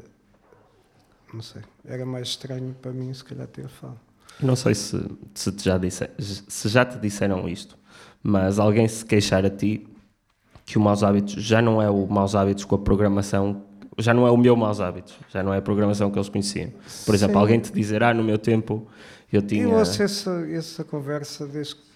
[1.32, 4.00] não sei, era mais estranho para mim se calhar ter fado.
[4.40, 5.00] Não sei se,
[5.36, 7.78] se, já disse, se já te disseram isto,
[8.24, 9.88] mas alguém se queixar a ti
[10.66, 13.64] que o Maus Hábitos já não é o Maus Hábitos com a programação
[14.00, 16.72] já não é o meu maus hábitos, já não é a programação que eles conheciam.
[17.04, 17.40] Por exemplo, Sim.
[17.40, 18.88] alguém te dizer, ah, no meu tempo
[19.34, 19.64] eu tinha.
[19.64, 21.87] Eu ouço essa, essa conversa desde que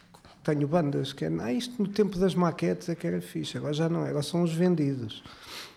[0.43, 3.73] tenho bandas, que é, ah, isto no tempo das maquetes é que era fixe, agora
[3.73, 5.23] já não é, agora são os vendidos.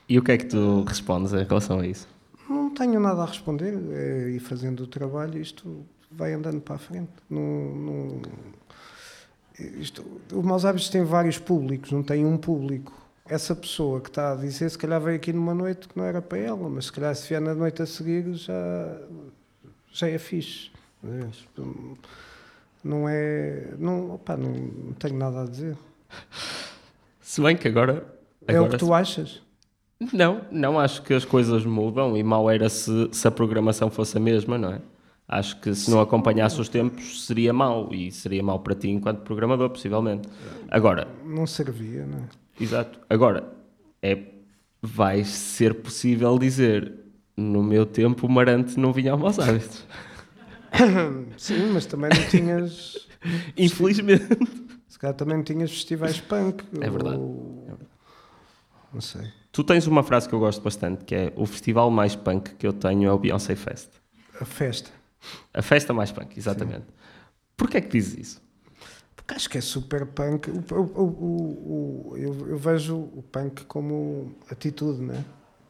[0.08, 2.06] E o que é que tu respondes em relação a isso?
[2.48, 6.78] Não tenho nada a responder, é ir fazendo o trabalho, isto vai andando para a
[6.78, 7.10] frente.
[7.28, 7.40] Não,
[7.74, 8.22] não-
[9.78, 12.92] isto, o Maus Hábitos tem vários públicos, não tem um público.
[13.26, 16.20] Essa pessoa que está a dizer, se calhar veio aqui numa noite que não era
[16.20, 19.00] para ela, mas se calhar se vier na noite a seguir já,
[19.92, 20.70] já é fixe.
[21.02, 21.30] Não é.
[22.84, 25.76] Não, opá, não, não tenho nada a dizer.
[27.20, 28.06] Se bem que agora.
[28.46, 29.42] É o agora que tu achas?
[30.12, 34.16] Não, não acho que as coisas mudam e mal era se, se a programação fosse
[34.18, 34.80] a mesma, não é?
[35.26, 39.20] Acho que se não acompanhasse os tempos seria mau e seria mau para ti enquanto
[39.20, 40.28] programador, possivelmente.
[40.70, 42.22] Agora, Não servia, não é?
[42.60, 43.00] exato.
[43.08, 43.50] Agora,
[44.02, 44.18] é,
[44.82, 46.92] vai ser possível dizer
[47.34, 49.86] no meu tempo o Marante não vinha ao maus hábitos.
[51.38, 53.08] Sim, mas também não tinhas.
[53.56, 54.26] Infelizmente.
[54.88, 56.64] Se calhar também não tinhas festivais punk.
[56.80, 57.16] É verdade.
[57.16, 57.78] ou-
[58.92, 59.30] Não sei.
[59.52, 62.66] Tu tens uma frase que eu gosto bastante que é o festival mais punk que
[62.66, 63.88] eu tenho é o Beyoncé Fest.
[64.40, 64.90] A festa.
[65.52, 66.84] A festa mais punk, exatamente.
[67.56, 68.42] Porquê é que dizes isso?
[69.16, 70.50] Porque acho que é super punk.
[70.50, 75.24] O- o- o- eu, eu vejo o punk como atitude, né?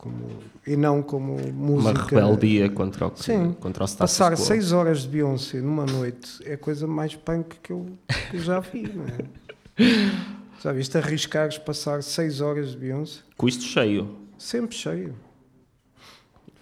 [0.05, 0.29] Como,
[0.67, 1.91] e não como música.
[1.91, 3.55] Uma rebeldia contra o, que, Sim.
[3.55, 4.45] contra o status Passar quo.
[4.45, 7.87] seis horas de Beyoncé numa noite é a coisa mais punk que eu,
[8.31, 9.83] que eu já vi, não é?
[10.63, 13.21] Já viste arriscares passar seis horas de Beyoncé?
[13.37, 14.17] Com isto cheio.
[14.39, 15.15] Sempre cheio.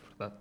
[0.08, 0.34] Verdade.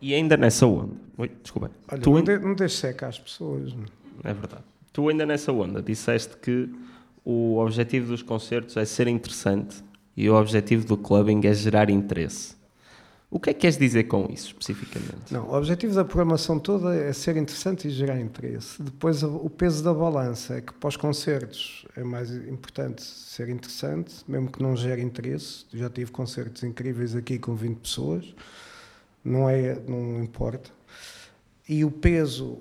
[0.00, 0.94] E ainda nessa onda.
[1.18, 1.70] Oi, desculpa.
[1.90, 2.38] Olha, tu não, ainda...
[2.38, 3.74] de, não deixes secar as pessoas.
[3.74, 3.84] não
[4.24, 4.30] é?
[4.30, 4.64] É verdade.
[4.94, 6.70] Tu ainda nessa onda disseste que
[7.24, 9.82] o objetivo dos concertos é ser interessante
[10.16, 12.60] e o objetivo do clubbing é gerar interesse.
[13.30, 15.32] O que é que queres dizer com isso, especificamente?
[15.32, 18.82] Não, o objetivo da programação toda é ser interessante e gerar interesse.
[18.82, 24.16] Depois, o peso da balança é que para os concertos é mais importante ser interessante,
[24.26, 25.64] mesmo que não gere interesse.
[25.72, 28.34] Já tive concertos incríveis aqui com 20 pessoas,
[29.24, 30.68] não, é, não importa.
[31.68, 32.58] E o peso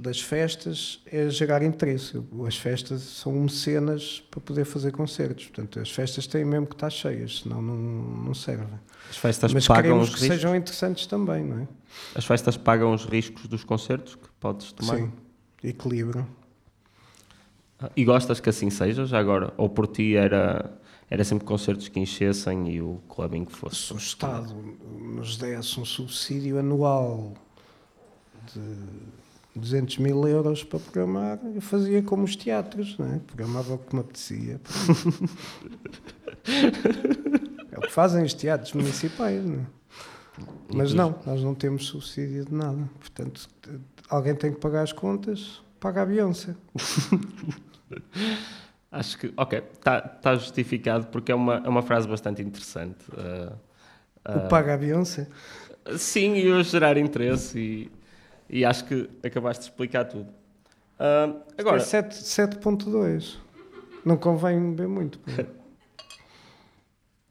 [0.00, 2.20] das festas é gerar interesse.
[2.46, 5.46] As festas são mecenas para poder fazer concertos.
[5.46, 8.66] Portanto, as festas têm mesmo que estar cheias, senão não, não servem.
[9.10, 10.36] As festas Mas pagam queremos os que riscos?
[10.36, 11.68] sejam interessantes também, não é?
[12.14, 14.96] As festas pagam os riscos dos concertos que podes tomar?
[14.96, 15.12] Sim,
[15.62, 16.26] equilíbrio.
[17.78, 19.52] Ah, E gostas que assim seja, já agora?
[19.58, 20.72] Ou por ti era,
[21.10, 23.76] era sempre concertos que enchessem e o clubbing que fosse?
[23.76, 24.54] Se o Estado
[24.98, 27.34] nos desse um subsídio anual
[28.54, 28.60] de
[29.54, 33.18] 200 mil euros para programar, eu fazia como os teatros, não é?
[33.18, 34.60] programava o que me apetecia.
[37.72, 39.66] é o que fazem os teatros municipais, não é?
[40.72, 42.88] Mas não, nós não temos subsídio de nada.
[42.98, 43.48] Portanto,
[44.08, 46.54] alguém tem que pagar as contas, paga a Beyoncé.
[48.90, 52.98] Acho que, ok, está tá justificado porque é uma, é uma frase bastante interessante.
[53.16, 53.52] Ah,
[54.24, 55.28] ah, O paga a Beyoncé.
[55.96, 57.90] sim, e eu gerar interesse e,
[58.50, 60.28] e acho que acabaste de explicar tudo.
[60.98, 63.36] Ah, agora, É 7 7.2.
[64.04, 65.18] Não convém beber muito.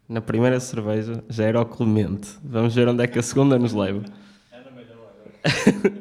[0.08, 2.30] na primeira cerveja já era o Clemente.
[2.44, 4.04] Vamos ver onde é que a segunda nos leva.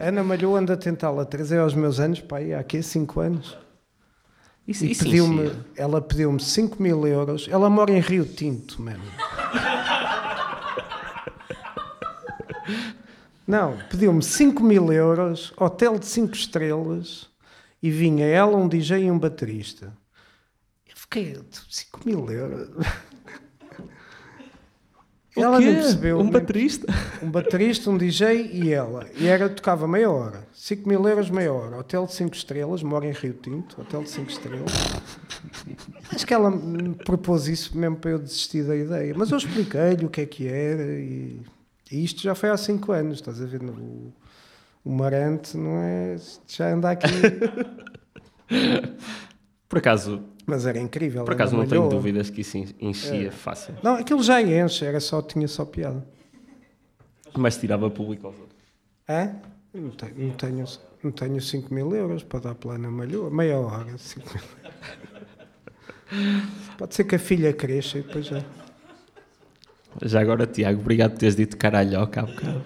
[0.01, 3.57] Ana Malhou anda a tentá-la trazer aos meus anos, pá, aí há aqui 5 anos.
[4.67, 5.57] Isso, E isso pediu-me, enchia.
[5.77, 7.49] ela pediu-me 5 mil euros.
[7.51, 9.03] Ela mora em Rio Tinto, mano.
[13.49, 17.31] Não, pediu-me 5 mil euros, hotel de 5 estrelas,
[17.83, 19.97] e vinha ela, um DJ e um baterista.
[20.87, 21.41] Eu fiquei,
[21.71, 22.69] 5 mil euros.
[25.35, 25.67] O ela quê?
[25.67, 26.21] não percebeu.
[26.21, 26.87] Um baterista?
[27.23, 29.07] um baterista, um DJ e ela.
[29.17, 30.47] E era, tocava meia hora.
[30.53, 31.79] 5 mil euros meia hora.
[31.79, 34.73] Hotel de 5 estrelas, mora em Rio Tinto, hotel de 5 estrelas.
[36.13, 39.15] Acho que ela me propôs isso mesmo para eu desistir da ideia.
[39.17, 41.41] Mas eu expliquei-lhe o que é que era e,
[41.91, 43.63] e isto já foi há 5 anos, estás a ver?
[43.63, 44.13] O,
[44.85, 46.17] o Marante não é.
[46.47, 47.09] Já anda aqui.
[49.69, 51.25] Por acaso, Mas era incrível.
[51.25, 51.95] por acaso não tenho malhou.
[52.01, 53.31] dúvidas que isso en- enchia É.
[53.31, 53.75] fácil.
[53.83, 56.03] Não, aquilo já enche, era só, tinha só piada.
[57.37, 58.57] Mas tirava público aos outros.
[59.75, 60.65] Eu Não tenho, não, tenho,
[61.05, 63.31] não tenho 5 mil euros para dar pela Ana Malhoa.
[63.31, 64.43] Meia hora, 5 mil
[66.79, 68.43] Pode ser que a filha cresça e depois já.
[70.03, 72.65] Já agora, Tiago, obrigado por teres dito caralhoca há bocado.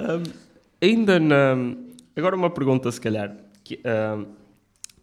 [0.00, 0.22] Hum,
[0.82, 1.56] ainda na.
[2.16, 3.80] Agora uma pergunta, se calhar, que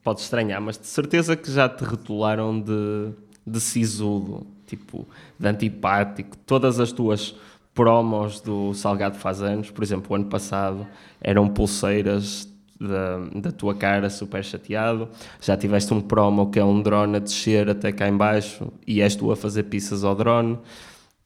[0.04, 3.12] pode estranhar, mas de certeza que já te rotularam de,
[3.46, 5.08] de sisudo, tipo,
[5.40, 7.36] de antipático, todas as tuas
[7.74, 10.88] promos do Salgado faz anos, por exemplo, o ano passado
[11.22, 12.51] eram pulseiras
[12.82, 15.08] da, da tua cara super chateado,
[15.40, 19.02] já tiveste um promo que é um drone a descer até cá em baixo e
[19.02, 20.58] és tu a fazer pizzas ao drone.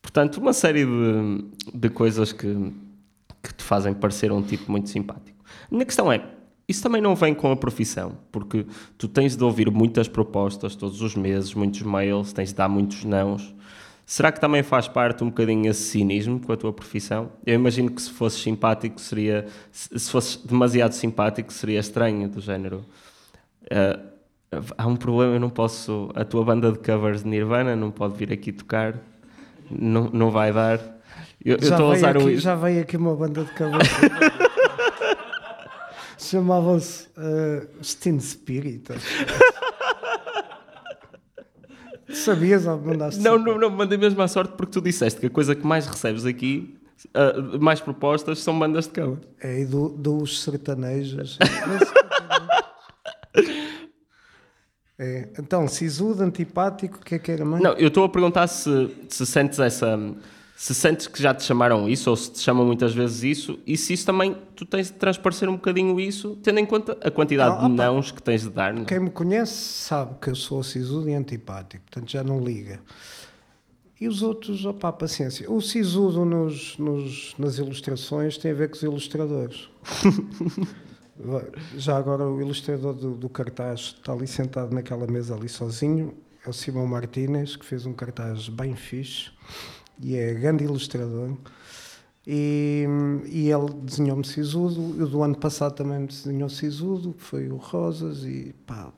[0.02, 2.74] Portanto, uma série de, de coisas que,
[3.42, 5.44] que te fazem parecer um tipo muito simpático.
[5.72, 6.24] A minha questão é,
[6.68, 8.66] isso também não vem com a profissão, porque
[8.98, 13.04] tu tens de ouvir muitas propostas todos os meses, muitos mails, tens de dar muitos
[13.06, 13.54] nãos.
[14.06, 17.32] Será que também faz parte um bocadinho esse cinismo com a tua profissão?
[17.44, 22.86] Eu imagino que se fosse simpático seria, se fosse demasiado simpático seria estranho, do género.
[23.64, 24.16] Uh,
[24.78, 28.16] há um problema, eu não posso, a tua banda de covers de Nirvana não pode
[28.16, 28.94] vir aqui tocar,
[29.72, 30.80] não, não vai dar.
[31.44, 32.40] Eu estou a usar aqui, o...
[32.40, 33.90] Já veio aqui uma banda de covers.
[36.18, 38.84] Chamava-se uh, Steam Spirit.
[42.16, 43.22] Sabias ou mandaste?
[43.22, 45.86] Não, não, não, mandei mesmo à sorte porque tu disseste que a coisa que mais
[45.86, 49.20] recebes aqui, uh, mais propostas, são bandas de cover.
[49.42, 51.38] É, e do, dos sertanejos.
[54.98, 57.62] é, então, sisudo, antipático, o que é que era mais?
[57.62, 60.00] Não, eu estou a perguntar se, se sentes essa
[60.56, 63.76] se sentes que já te chamaram isso, ou se te chamam muitas vezes isso, e
[63.76, 67.62] se isso também tu tens de transparecer um bocadinho isso, tendo em conta a quantidade
[67.62, 68.74] não, de nãos que tens de dar.
[68.74, 68.84] Não?
[68.84, 68.86] É?
[68.86, 72.80] Quem me conhece sabe que eu sou sisudo e antipático, portanto já não liga.
[74.00, 75.50] E os outros, opá, paciência.
[75.52, 79.70] O sisudo nos, nos, nas ilustrações tem a ver com os ilustradores.
[81.76, 86.14] já agora o ilustrador do, do cartaz está ali sentado naquela mesa ali sozinho,
[86.46, 89.32] é o Simão Martínez, que fez um cartaz bem fixe
[90.02, 91.36] e é grande ilustrador.
[92.28, 92.86] E,
[93.28, 98.24] e ele desenhou-me Sisudo, eu do ano passado também desenhou Sisudo, que foi o Rosas,
[98.24, 98.92] e pá,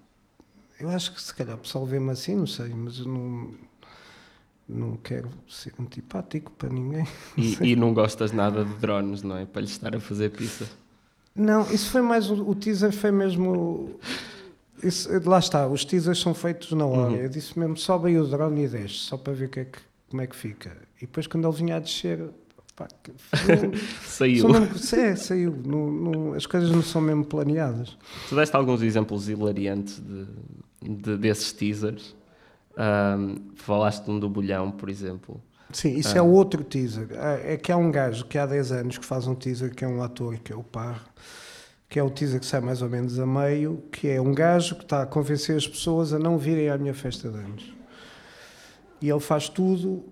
[0.80, 3.52] eu acho que se calhar o pessoal vê-me assim, não sei, mas eu não,
[4.68, 7.06] não quero ser antipático para ninguém.
[7.36, 9.46] E, e, não gostas nada de drones, não é?
[9.46, 10.66] Para lhe estar a fazer pizza?
[11.36, 14.00] Não, isso foi mais, o, o teaser foi mesmo...
[14.82, 17.12] Isso, lá está, os teasers são feitos na hora.
[17.12, 17.16] Uhum.
[17.16, 19.66] Eu disse mesmo, sobe aí o drone e deixe, só para ver o que é
[19.66, 20.78] que como é que fica?
[20.98, 22.30] E depois, quando ele vinha a descer,
[22.76, 22.88] pá,
[24.04, 24.50] saiu.
[24.50, 25.56] Mesmo, é, saiu.
[25.66, 27.98] Não, não, as coisas não são mesmo planeadas.
[28.30, 30.28] Tu deste alguns exemplos hilariantes de,
[30.82, 32.16] de desses teasers.
[32.78, 35.42] Um, falaste de um do bolhão, por exemplo.
[35.74, 37.10] Sim, isso é outro teaser.
[37.12, 39.84] É, é que há um gajo que há 10 anos que faz um teaser que
[39.84, 41.04] é um ator, que é o Par,
[41.90, 44.76] que é o teaser que sai mais ou menos a meio, que é um gajo
[44.76, 47.77] que está a convencer as pessoas a não virem à minha festa de anos.
[49.02, 50.04] E ele faz tudo,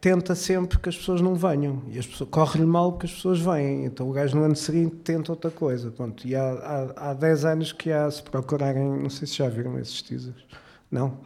[0.00, 1.82] tenta sempre que as pessoas não venham.
[1.88, 3.84] E as pessoas corre-lhe mal porque as pessoas vêm.
[3.84, 5.90] Então o gajo no ano seguinte tenta outra coisa.
[5.90, 6.26] Pronto.
[6.26, 9.78] E há, há, há 10 anos que há, se procurarem, não sei se já viram
[9.78, 10.44] esses teasers.
[10.90, 11.18] Não?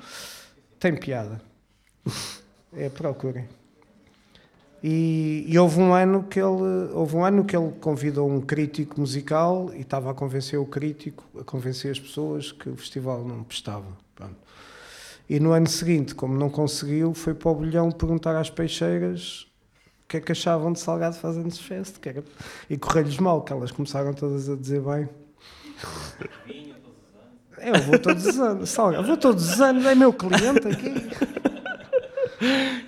[0.78, 1.40] Tem piada.
[2.72, 3.48] É, procurem.
[4.82, 8.98] E, e, houve um ano que ele houve um ano que ele convidou um crítico
[8.98, 13.42] musical e estava a convencer o crítico, a convencer as pessoas que o festival não
[13.44, 13.86] prestava.
[14.14, 14.36] Pronto.
[15.30, 19.46] E no ano seguinte, como não conseguiu, foi para o bolhão perguntar às peixeiras
[20.02, 22.00] o que é que achavam de Salgado fazendo-se festa.
[22.08, 22.24] Era...
[22.68, 25.08] E correu-lhes mal, que elas começaram todas a dizer bem.
[27.58, 30.94] Eu vou todos os anos, Salgado, vou todos os anos, é meu cliente aqui.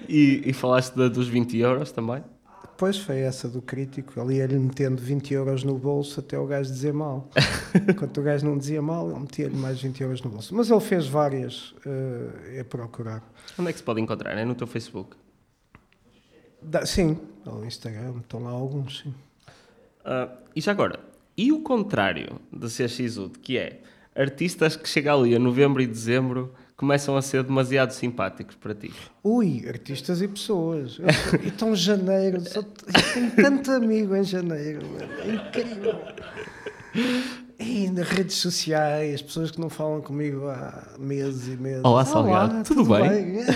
[0.08, 2.24] E, e falaste da, dos 20 euros também?
[2.76, 6.70] Pois foi essa do crítico, ali ele metendo 20 euros no bolso até o gajo
[6.70, 7.28] dizer mal.
[7.88, 10.54] Enquanto o gajo não dizia mal, ele metia-lhe mais 20 euros no bolso.
[10.54, 13.22] Mas ele fez várias uh, a procurar.
[13.58, 14.36] Onde é que se pode encontrar?
[14.36, 15.16] É no teu Facebook?
[16.60, 19.14] Da, sim, no Instagram, estão lá alguns, sim.
[20.04, 20.98] Uh, e já agora,
[21.36, 23.80] e o contrário de CXUD, que é
[24.14, 28.92] artistas que chegam ali a novembro e dezembro começam a ser demasiado simpáticos para ti?
[29.22, 30.98] Ui, artistas e pessoas.
[31.44, 32.64] então, janeiro, só, eu
[33.14, 34.80] tenho tanto amigo em janeiro,
[35.24, 36.00] é incrível.
[37.58, 41.84] E nas redes sociais, pessoas que não falam comigo há meses e meses.
[41.84, 43.10] Olá, Salgado, Olá, tudo, tudo, bem?
[43.10, 43.38] bem?
[43.38, 43.50] É,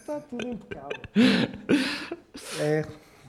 [0.00, 0.88] está tudo impecável.
[2.58, 2.84] É,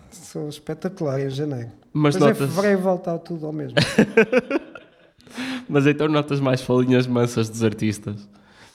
[0.09, 1.71] sou espetacular em janeiro.
[1.91, 2.49] Mas Depois notas...
[2.49, 3.77] em fevereiro voltar tudo ao mesmo.
[5.67, 8.27] Mas então notas mais falinhas mansas dos artistas?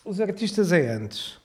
[0.09, 1.36] Os artistas é antes.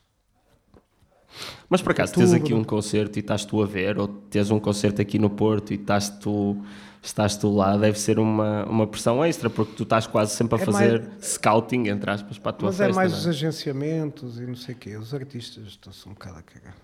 [1.67, 4.59] Mas por acaso tens aqui um concerto e estás tu a ver, ou tens um
[4.59, 6.63] concerto aqui no Porto e estás tu,
[7.01, 10.61] estás tu lá, deve ser uma, uma pressão extra, porque tu estás quase sempre a
[10.61, 11.25] é fazer mais...
[11.25, 13.01] scouting, entre aspas, para a tua Mas é festa.
[13.01, 13.15] Mas é mais é?
[13.17, 14.95] os agenciamentos e não sei o quê.
[14.95, 16.75] Os artistas estão-se um bocado a cagar.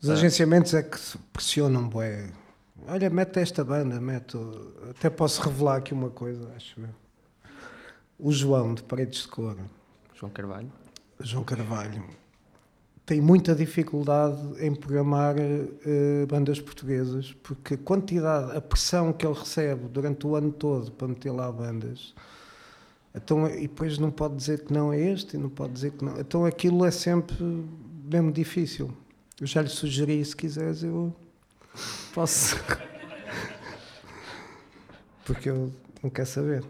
[0.00, 0.12] Os é.
[0.12, 0.98] agenciamentos é que
[1.32, 2.30] pressionam, bué.
[2.86, 4.38] Olha, mete esta banda, mete.
[4.88, 6.88] Até posso revelar aqui uma coisa, acho eu.
[8.20, 9.56] O João, de Paredes de Cor
[10.14, 10.72] João Carvalho.
[11.20, 12.02] João Carvalho.
[13.04, 19.34] tem muita dificuldade em programar uh, bandas portuguesas, porque a quantidade, a pressão que ele
[19.34, 22.14] recebe durante o ano todo para meter lá bandas,
[23.14, 26.04] então, e depois não pode dizer que não é este, e não pode dizer que
[26.04, 26.18] não.
[26.18, 27.36] Então aquilo é sempre
[28.04, 28.90] mesmo difícil.
[29.40, 31.14] Eu já lhe sugeri, se quiseres, eu
[32.12, 32.56] posso.
[35.24, 36.64] porque eu não quero saber.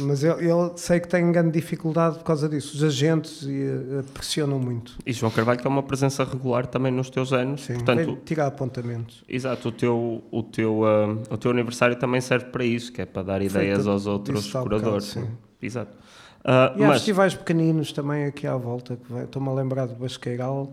[0.00, 2.76] Mas eu, eu, sei que tem grande dificuldade por causa disso.
[2.76, 4.98] Os agentes e, uh, pressionam muito.
[5.06, 7.62] E João Carvalho, que é uma presença regular também nos teus anos.
[7.62, 9.24] Sim, portanto, tirar apontamentos.
[9.28, 13.06] Exato, o teu, o, teu, uh, o teu aniversário também serve para isso, que é
[13.06, 15.14] para dar ideias Feito, aos outros curadores.
[15.14, 15.96] Bocado, Exato.
[16.40, 16.96] Uh, e há mas...
[16.98, 18.98] festivais pequeninos também aqui à volta.
[19.24, 20.70] Estou-me a lembrar do Basqueiral.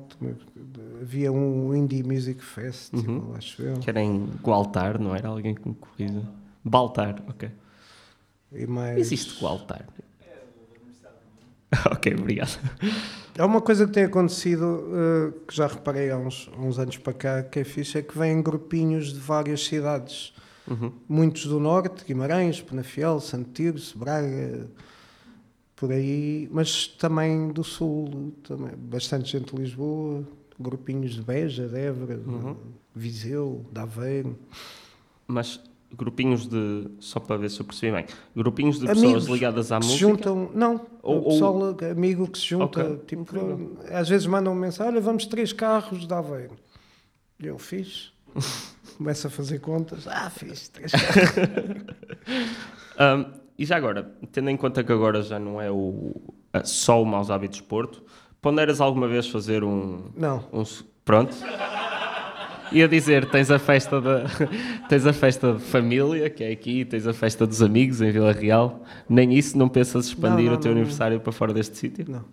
[1.01, 3.33] Havia um Indie Music Festival, uhum.
[3.37, 3.79] acho eu.
[3.79, 5.29] Que era em Gualtar, não era?
[5.29, 6.21] Alguém que me corrija.
[6.63, 7.49] Baltar, ok.
[8.67, 8.97] Mais...
[8.97, 9.87] Existe o altar?
[11.91, 12.59] ok, obrigado.
[13.37, 17.13] É uma coisa que tem acontecido, uh, que já reparei há uns, uns, anos para
[17.13, 20.33] cá, que é fixe, é que vêm grupinhos de várias cidades.
[20.67, 20.91] Uhum.
[21.07, 24.67] Muitos do Norte, Guimarães, Penafiel, Santo Tirso, Braga,
[25.75, 30.27] por aí, mas também do Sul, também, bastante gente de Lisboa,
[30.59, 32.53] grupinhos de Beja, de Évora, uhum.
[32.53, 32.59] de
[32.95, 34.37] Viseu, de Aveiro.
[35.27, 35.61] Mas
[35.97, 36.87] grupinhos de.
[36.99, 38.05] Só para ver se eu percebi bem.
[38.35, 39.97] Grupinhos de Amigos pessoas ligadas à música.
[39.97, 40.81] juntam, não.
[41.01, 41.77] Ou, pessoal ou...
[41.91, 42.83] amigo que se junta.
[42.83, 43.17] Okay.
[43.17, 46.55] Tipo, às vezes mandam -me mensagem: olha, vamos três carros de Aveiro.
[47.39, 48.13] Eu fiz.
[48.97, 50.07] Começo a fazer contas.
[50.07, 51.83] Ah, fiz três carros.
[52.99, 53.25] um,
[53.57, 56.15] e já agora, tendo em conta que agora já não é o,
[56.63, 58.03] só o Maus Hábitos Porto,
[58.41, 60.11] ponderas alguma vez fazer um.
[60.15, 60.43] Não.
[60.53, 60.63] Um,
[61.03, 61.35] pronto
[62.71, 64.25] ia dizer, tens a festa da
[64.89, 68.31] tens a festa de família, que é aqui, tens a festa dos amigos em Vila
[68.31, 68.83] Real.
[69.07, 72.05] Nem isso não pensas expandir não, não, o teu não, aniversário para fora deste sítio?
[72.09, 72.25] Não.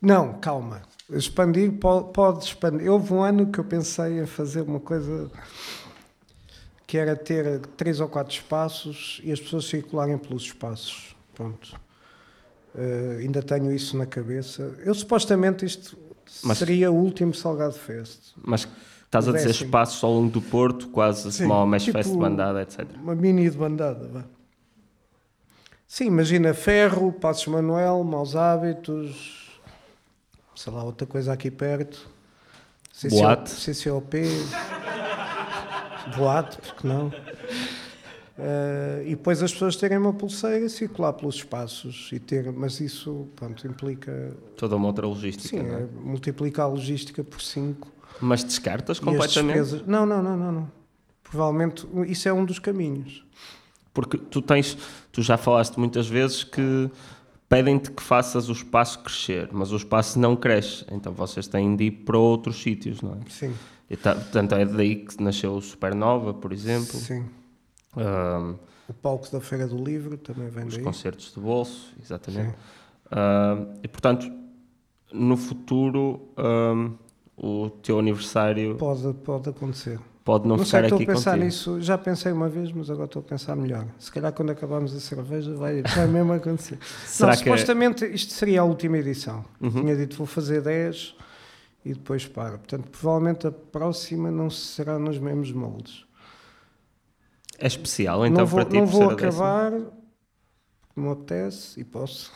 [0.00, 0.82] Não, calma.
[1.10, 2.90] Expandir pode, pode expandir.
[2.90, 5.30] Houve um ano que eu pensei em fazer uma coisa
[6.86, 11.16] que era ter três ou quatro espaços e as pessoas circularem pelos espaços.
[11.34, 11.74] Pronto.
[12.74, 14.74] Uh, ainda tenho isso na cabeça.
[14.84, 15.96] Eu supostamente isto
[16.42, 18.32] mas, seria o último Salgado Fest.
[18.36, 18.68] Mas
[19.06, 22.18] Estás a dizer espaços ao longo do Porto, quase Sim, small mesh tipo fest de
[22.18, 22.86] bandada, etc.
[23.00, 24.24] Uma mini de bandada, vá.
[25.86, 29.60] Sim, imagina Ferro, Passos Manuel, Maus Hábitos,
[30.54, 32.10] sei lá, outra coisa aqui perto.
[32.92, 33.50] CCO, Boate.
[33.52, 34.22] CCOP.
[36.16, 37.08] Boate, porque não?
[37.08, 43.28] Uh, e depois as pessoas terem uma pulseira, circular pelos espaços e ter, mas isso
[43.34, 45.48] pronto, implica toda uma outra logística.
[45.48, 45.82] Sim, é?
[45.82, 49.60] é multiplicar a logística por 5 mas descartas completamente?
[49.60, 49.86] Despesas...
[49.86, 50.72] Não, não, não, não, não.
[51.22, 53.24] Provavelmente isso é um dos caminhos.
[53.92, 54.76] Porque tu tens,
[55.10, 56.90] tu já falaste muitas vezes que
[57.48, 61.84] pedem-te que faças o espaço crescer, mas o espaço não cresce, então vocês têm de
[61.84, 63.30] ir para outros sítios, não é?
[63.30, 63.54] Sim.
[63.88, 66.98] E tá, portanto é daí que nasceu o Supernova, por exemplo.
[66.98, 67.24] Sim.
[67.96, 68.56] Um,
[68.88, 70.80] o palco da Feira do Livro também vem os daí.
[70.80, 72.54] Os concertos de bolso, exatamente.
[73.06, 74.30] Uh, e portanto,
[75.12, 76.94] no futuro, um,
[77.36, 78.76] o teu aniversário.
[78.76, 80.00] Pode, pode acontecer.
[80.24, 81.44] Pode não, não ficar sei, aqui estou a pensar contigo.
[81.44, 83.86] nisso, já pensei uma vez, mas agora estou a pensar melhor.
[83.96, 86.78] Se calhar quando acabarmos a cerveja vai, vai mesmo acontecer.
[87.06, 87.48] Será não, que...
[87.48, 89.44] É- supostamente isto seria a última edição.
[89.60, 89.70] Uhum.
[89.70, 91.14] Tinha dito vou fazer 10
[91.84, 92.58] e depois para.
[92.58, 96.04] Portanto, provavelmente a próxima não será nos mesmos moldes.
[97.58, 99.72] É especial, então, não vou, para ti, Não vou acabar,
[100.96, 102.32] me apetece e posso.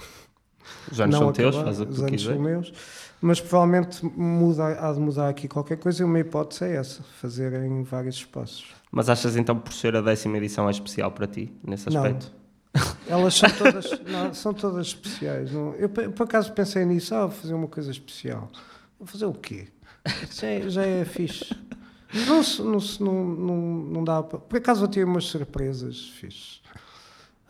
[0.90, 2.22] Os anos não são acabar, teus, faz o que tu quiseres.
[2.22, 2.72] são meus
[3.20, 7.52] mas provavelmente muda, há de mudar aqui qualquer coisa e uma hipótese é essa, fazer
[7.64, 8.66] em vários espaços.
[8.90, 12.32] Mas achas então por ser a décima edição é especial para ti, nesse aspecto?
[12.32, 12.40] Não.
[13.08, 15.52] Elas são todas, não, são todas especiais.
[15.52, 15.74] Não?
[15.74, 18.50] Eu por acaso pensei nisso, ah, vou fazer uma coisa especial.
[18.98, 19.68] Vou fazer o quê?
[20.32, 21.54] Já é, já é fixe.
[22.26, 24.38] Não, não, não, não, não dá para...
[24.38, 26.60] Por acaso eu tive umas surpresas fixe.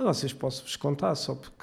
[0.00, 1.60] Ah, vocês posso-vos contar, só porque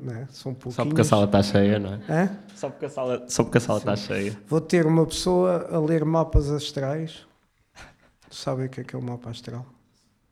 [0.00, 0.26] né?
[0.30, 0.74] São pouquinhos.
[0.74, 2.00] Só porque a sala está cheia, não é?
[2.08, 2.30] é?
[2.54, 4.38] Só porque a sala, só porque a sala está cheia.
[4.46, 7.26] Vou ter uma pessoa a ler mapas astrais.
[8.30, 9.66] Sabem o que é que é o mapa astral?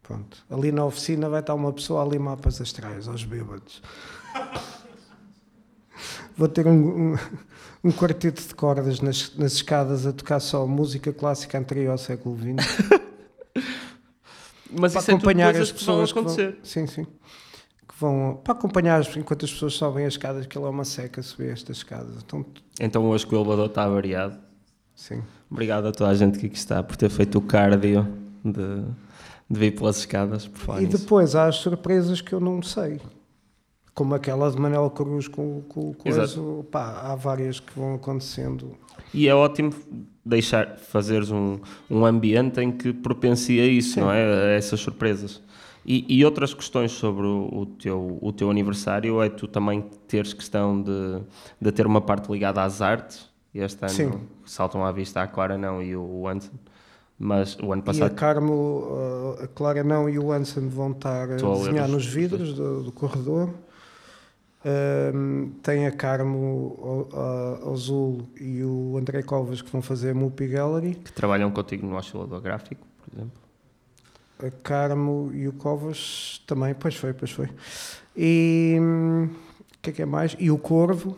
[0.03, 0.45] Pronto.
[0.51, 3.83] Ali na oficina vai estar uma pessoa a ler mapas astrais, aos bêbados.
[6.37, 7.19] Vou ter um, um,
[7.85, 12.37] um, quarteto de cordas nas, nas escadas a tocar só música clássica anterior ao século
[12.37, 13.01] XX.
[14.71, 16.59] Mas para isso acompanhar é as pessoas que vão acontecer.
[16.63, 17.07] Sim, sim
[17.99, 21.51] vão para acompanhar enquanto as pessoas sobem as escadas, que ele é uma seca subir
[21.51, 22.17] estas escadas.
[22.25, 22.45] Então,
[22.79, 24.39] então hoje que o elevador está variado.
[24.95, 25.23] Sim.
[25.51, 28.07] Obrigado a toda a gente que aqui está por ter feito o cardio
[28.45, 28.83] de,
[29.49, 30.47] de vir pelas escadas.
[30.47, 33.01] Por e depois há as surpresas que eu não sei.
[33.95, 36.27] como aquela de Manel Cruz com, com o coisa,
[36.71, 38.77] pá, há várias que vão acontecendo.
[39.15, 39.73] E é ótimo
[40.27, 41.59] deixar, fazeres um,
[41.91, 44.01] um ambiente em que propencia isso, Sim.
[44.01, 44.25] não é?
[44.25, 45.41] A essas surpresas.
[45.89, 50.33] E, e outras questões sobre o, o teu, o teu aniversário é tu também teres
[50.33, 51.21] questão de,
[51.61, 53.29] de ter uma parte ligada às artes.
[53.55, 54.11] Este ano Sim.
[54.45, 56.51] saltam à vista a Clara não e o Anson.
[57.19, 60.91] Mas o ano E a passado Carmo, uh, a Clara não e o Anson vão
[60.91, 63.51] estar a Estou a ler desenhar os- nos vidros do, do corredor.
[64.69, 67.07] Um, tem a Carmo
[67.73, 70.97] Azul e o André Covas que vão fazer a Mupi Gallery.
[70.97, 73.41] que trabalham contigo no oscilador gráfico, por exemplo.
[74.41, 77.49] A Carmo e o Covas também, pois foi, pois foi.
[78.17, 80.35] E hum, o que é que é mais?
[80.37, 81.17] E o Corvo,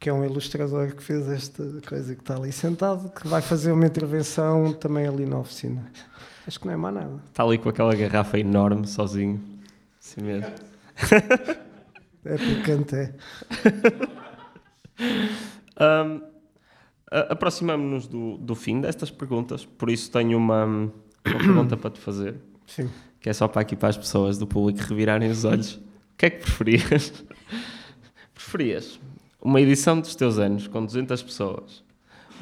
[0.00, 3.72] que é um ilustrador que fez esta coisa que está ali sentado, que vai fazer
[3.72, 5.84] uma intervenção também ali na oficina.
[6.46, 7.20] Acho que não é mais nada.
[7.26, 9.38] Está ali com aquela garrafa enorme, sozinho.
[10.00, 10.50] Assim mesmo.
[12.24, 13.14] É picante, é.
[17.10, 20.92] A- Aproximamos-nos do, do fim destas perguntas, por isso tenho uma, uma
[21.22, 22.88] pergunta para te fazer, Sim.
[23.20, 25.74] que é só para aqui para as pessoas do público revirarem os olhos.
[25.74, 25.80] O
[26.16, 27.24] que é que preferias?
[28.34, 28.98] preferias
[29.42, 31.82] uma edição dos teus anos com 200 pessoas,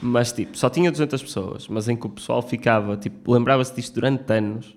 [0.02, 3.94] mas tipo, só tinha 200 pessoas, mas em que o pessoal ficava, tipo, lembrava-se disto
[3.94, 4.76] durante anos,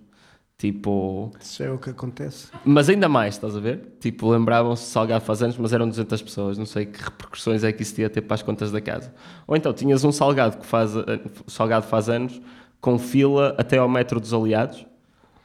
[0.63, 2.47] tipo, Isso é o que acontece.
[2.63, 3.95] mas ainda mais, estás a ver?
[3.99, 6.57] Tipo, lembravam-se de Salgado faz anos, mas eram 200 pessoas.
[6.57, 9.13] Não sei que repercussões é que isso ia ter para as contas da casa.
[9.45, 12.41] Ou então tinhas um Salgado que faz, eh, Salgado faz anos
[12.79, 14.85] com fila até ao metro dos aliados,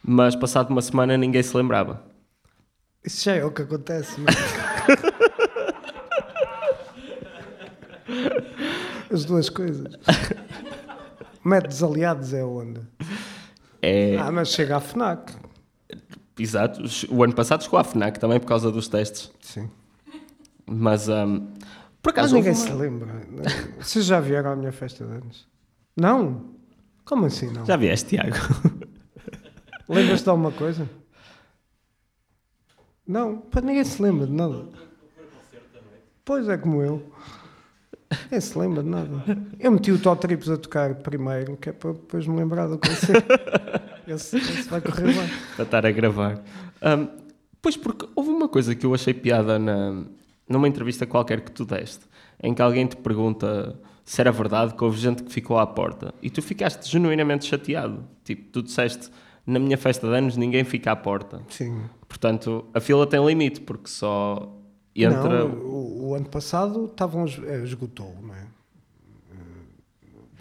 [0.01, 2.01] mas passado uma semana ninguém se lembrava.
[3.05, 4.21] Isso já é o que acontece.
[4.21, 4.37] Mas...
[9.11, 9.93] As duas coisas.
[11.45, 12.81] Métodos aliados é onde?
[13.83, 15.33] É, Ah, mas chega à FNAC.
[16.39, 16.83] exato.
[17.11, 19.31] O ano passado chegou à FNAC também por causa dos testes.
[19.41, 19.71] Sim.
[20.67, 21.39] Mas, ahm,
[22.03, 23.15] por Mas acaso, ninguém houve se uma- lembra.
[23.81, 25.47] Vocês já vieram à minha festa de anos?
[25.97, 26.55] Não?
[27.05, 27.65] Como assim não?
[27.65, 28.37] já vieste, Tiago?
[29.89, 30.89] Lembras-te de alguma coisa?
[33.07, 34.67] Não, para ninguém se lembra de nada.
[36.25, 37.11] Pois é como eu.
[38.25, 39.23] Ninguém se lembra de nada.
[39.59, 42.79] Eu meti o Top Trips a tocar primeiro, que é para depois me lembrar do
[42.79, 43.29] concerto.
[44.09, 45.29] Esse, esse vai correr bem.
[45.55, 46.43] para estar a gravar.
[46.81, 47.09] Ahm,
[47.61, 50.03] pois porque houve uma coisa que eu achei piada na,
[50.49, 52.07] numa entrevista qualquer que tu deste,
[52.43, 56.15] em que alguém te pergunta se era verdade que houve gente que ficou à porta
[56.23, 58.03] e tu ficaste genuinamente chateado.
[58.25, 59.11] Tipo, tu disseste
[59.47, 61.43] na minha festa de anos ninguém fica à porta.
[61.51, 61.83] Sim.
[62.09, 64.55] Portanto, a fila tem limite porque só
[64.95, 65.45] entra.
[65.45, 68.47] Não, o, o ano passado estavam, es- eh, esgotou, não é?
[69.33, 69.35] Eh,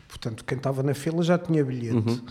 [0.07, 1.95] Portanto, quem estava na fila já tinha bilhete.
[2.09, 2.22] Uhum.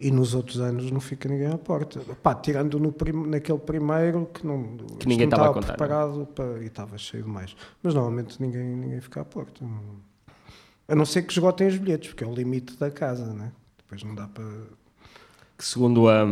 [0.00, 1.98] E nos outros anos não fica ninguém à porta.
[2.22, 6.62] Pá, tirando no prim- naquele primeiro que não, Que ninguém não estava contar, preparado para,
[6.62, 7.56] e estava cheio demais.
[7.82, 9.64] Mas normalmente ninguém, ninguém fica à porta.
[9.64, 10.06] Não-
[10.86, 13.50] A não ser que esgotem os bilhetes, porque é o limite da casa, né?
[13.76, 14.44] Depois não dá para.
[15.58, 16.24] Que segundo a.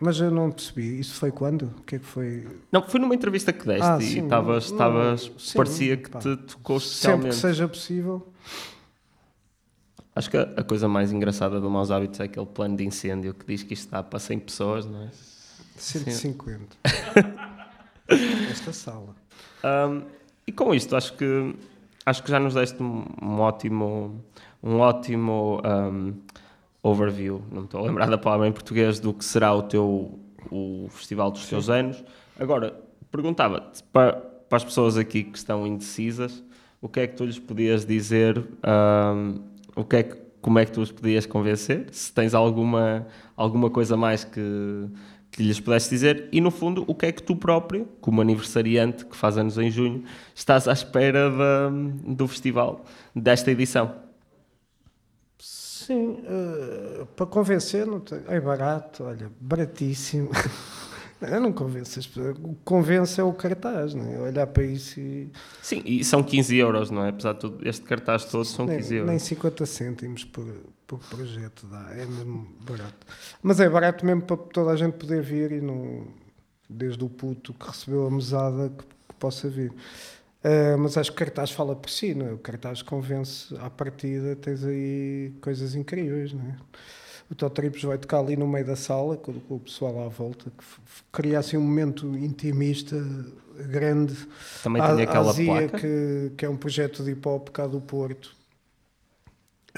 [0.00, 1.00] Mas eu não percebi.
[1.00, 1.62] Isso foi quando?
[1.78, 2.46] O que é que foi?
[2.70, 4.64] Não, foi numa entrevista que deste Ah, e estavas.
[4.66, 6.18] estavas- parecia que pá.
[6.20, 7.28] te tocou Sempre especialmente.
[7.30, 8.32] que seja possível.
[10.14, 13.46] Acho que a, coisa mais engraçada do Maus Hábitos é aquele plano de incêndio que
[13.46, 15.10] diz que isto dá para 100 pessoas, não é?
[15.76, 16.76] 150.
[18.50, 19.14] Esta sala.
[19.64, 20.02] Um,
[20.46, 21.54] e com isto, acho que,
[22.04, 24.24] acho que já nos deste um, um ótimo,
[24.62, 26.14] um ótimo um,
[26.82, 30.18] overview, não me estou a lembrar da palavra em português, do que será o teu
[30.50, 32.02] o festival dos teus anos.
[32.38, 32.74] Agora,
[33.10, 36.42] perguntava-te, para, para as pessoas aqui que estão indecisas,
[36.80, 39.40] o que é que tu lhes podias dizer, um,
[39.74, 43.06] o que é que, como é que tu os podias convencer, se tens alguma,
[43.36, 44.40] alguma coisa mais que,
[45.30, 49.04] que lhes pudesse dizer, e no fundo, o que é que tu próprio, como aniversariante
[49.04, 50.04] que faz anos em junho,
[50.34, 51.70] estás à espera da,
[52.06, 54.07] do festival, desta edição.
[55.88, 60.28] Sim, eh, para convencer, não tem- é barato, olha, baratíssimo.
[61.20, 62.36] Eu não convenço as pessoas.
[62.38, 64.18] O que convence é o cartaz, não é?
[64.20, 65.32] Olhar para isso e.
[65.62, 67.08] Sim, e são 15 euros, não é?
[67.08, 69.08] Apesar de tudo, este cartaz todo são nem, 15 euros.
[69.10, 70.44] nem 50 cêntimos por,
[70.86, 73.06] por projeto dá, é mesmo barato.
[73.42, 76.06] Mas é barato mesmo para toda a gente poder vir e não.
[76.68, 79.72] Desde o puto que recebeu a mesada que, que possa vir.
[80.42, 82.32] Eh, mas acho que o cartaz fala por si, não é?
[82.32, 86.56] O cartaz convence à partida, tens aí coisas incríveis, não é?
[87.30, 90.50] O Totrips vai tocar ali no meio da sala, com, com o pessoal à volta,
[90.50, 90.64] que
[91.12, 92.96] cria assim um momento intimista
[93.68, 94.16] grande.
[94.62, 95.78] Também tem aquela há Zia, placa.
[95.78, 98.34] Que, que é um projeto de hip hop cá do Porto.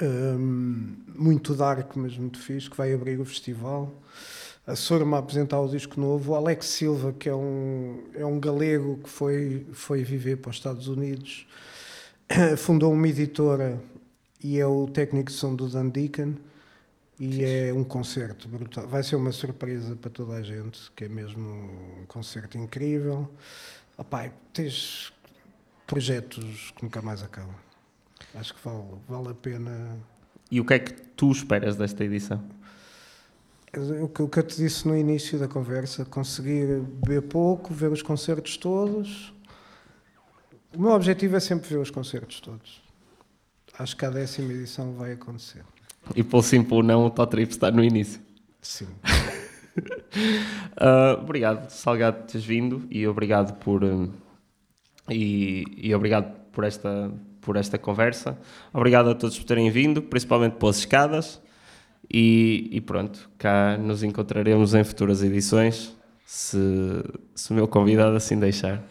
[0.01, 3.93] Hum, muito dark, mas muito fixe, que vai abrir o festival.
[4.65, 8.39] A Sorma a apresentar o disco novo, o Alex Silva, que é um, é um
[8.39, 11.47] galego que foi, foi viver para os Estados Unidos,
[12.57, 13.81] fundou uma editora
[14.43, 16.35] e é o técnico de som do Dan Deacon
[17.19, 18.87] e é um concerto brutal.
[18.87, 21.49] Vai ser uma surpresa para toda a gente, que é mesmo
[22.01, 23.29] um concerto incrível.
[23.97, 25.13] Opai, tens
[25.85, 27.55] projetos que nunca mais acabam.
[28.33, 29.97] Acho que vale, vale a pena.
[30.49, 32.43] E o que é que tu esperas desta edição?
[33.73, 38.57] O que, eu te disse no início da conversa, conseguir ver pouco, ver os concertos
[38.57, 39.33] todos.
[40.75, 42.81] O meu objetivo é sempre ver os concertos todos.
[43.79, 45.63] Acho que a décima edição vai acontecer.
[46.13, 48.21] E pelo sim, pelo não, o Totrip está no início.
[48.61, 48.87] Sim.
[50.77, 53.85] uh, obrigado, Salgado, por teres vindo e obrigado por.
[53.85, 54.11] Um,
[55.09, 57.09] e, e obrigado por esta,
[57.39, 58.37] por esta conversa.
[58.73, 61.41] Obrigado a todos por terem vindo, principalmente pelas escadas.
[62.13, 65.95] E, e, pronto, cá nos encontraremos em futuras edições,
[66.25, 66.57] se,
[67.33, 68.83] se o meu convidado assim deixar.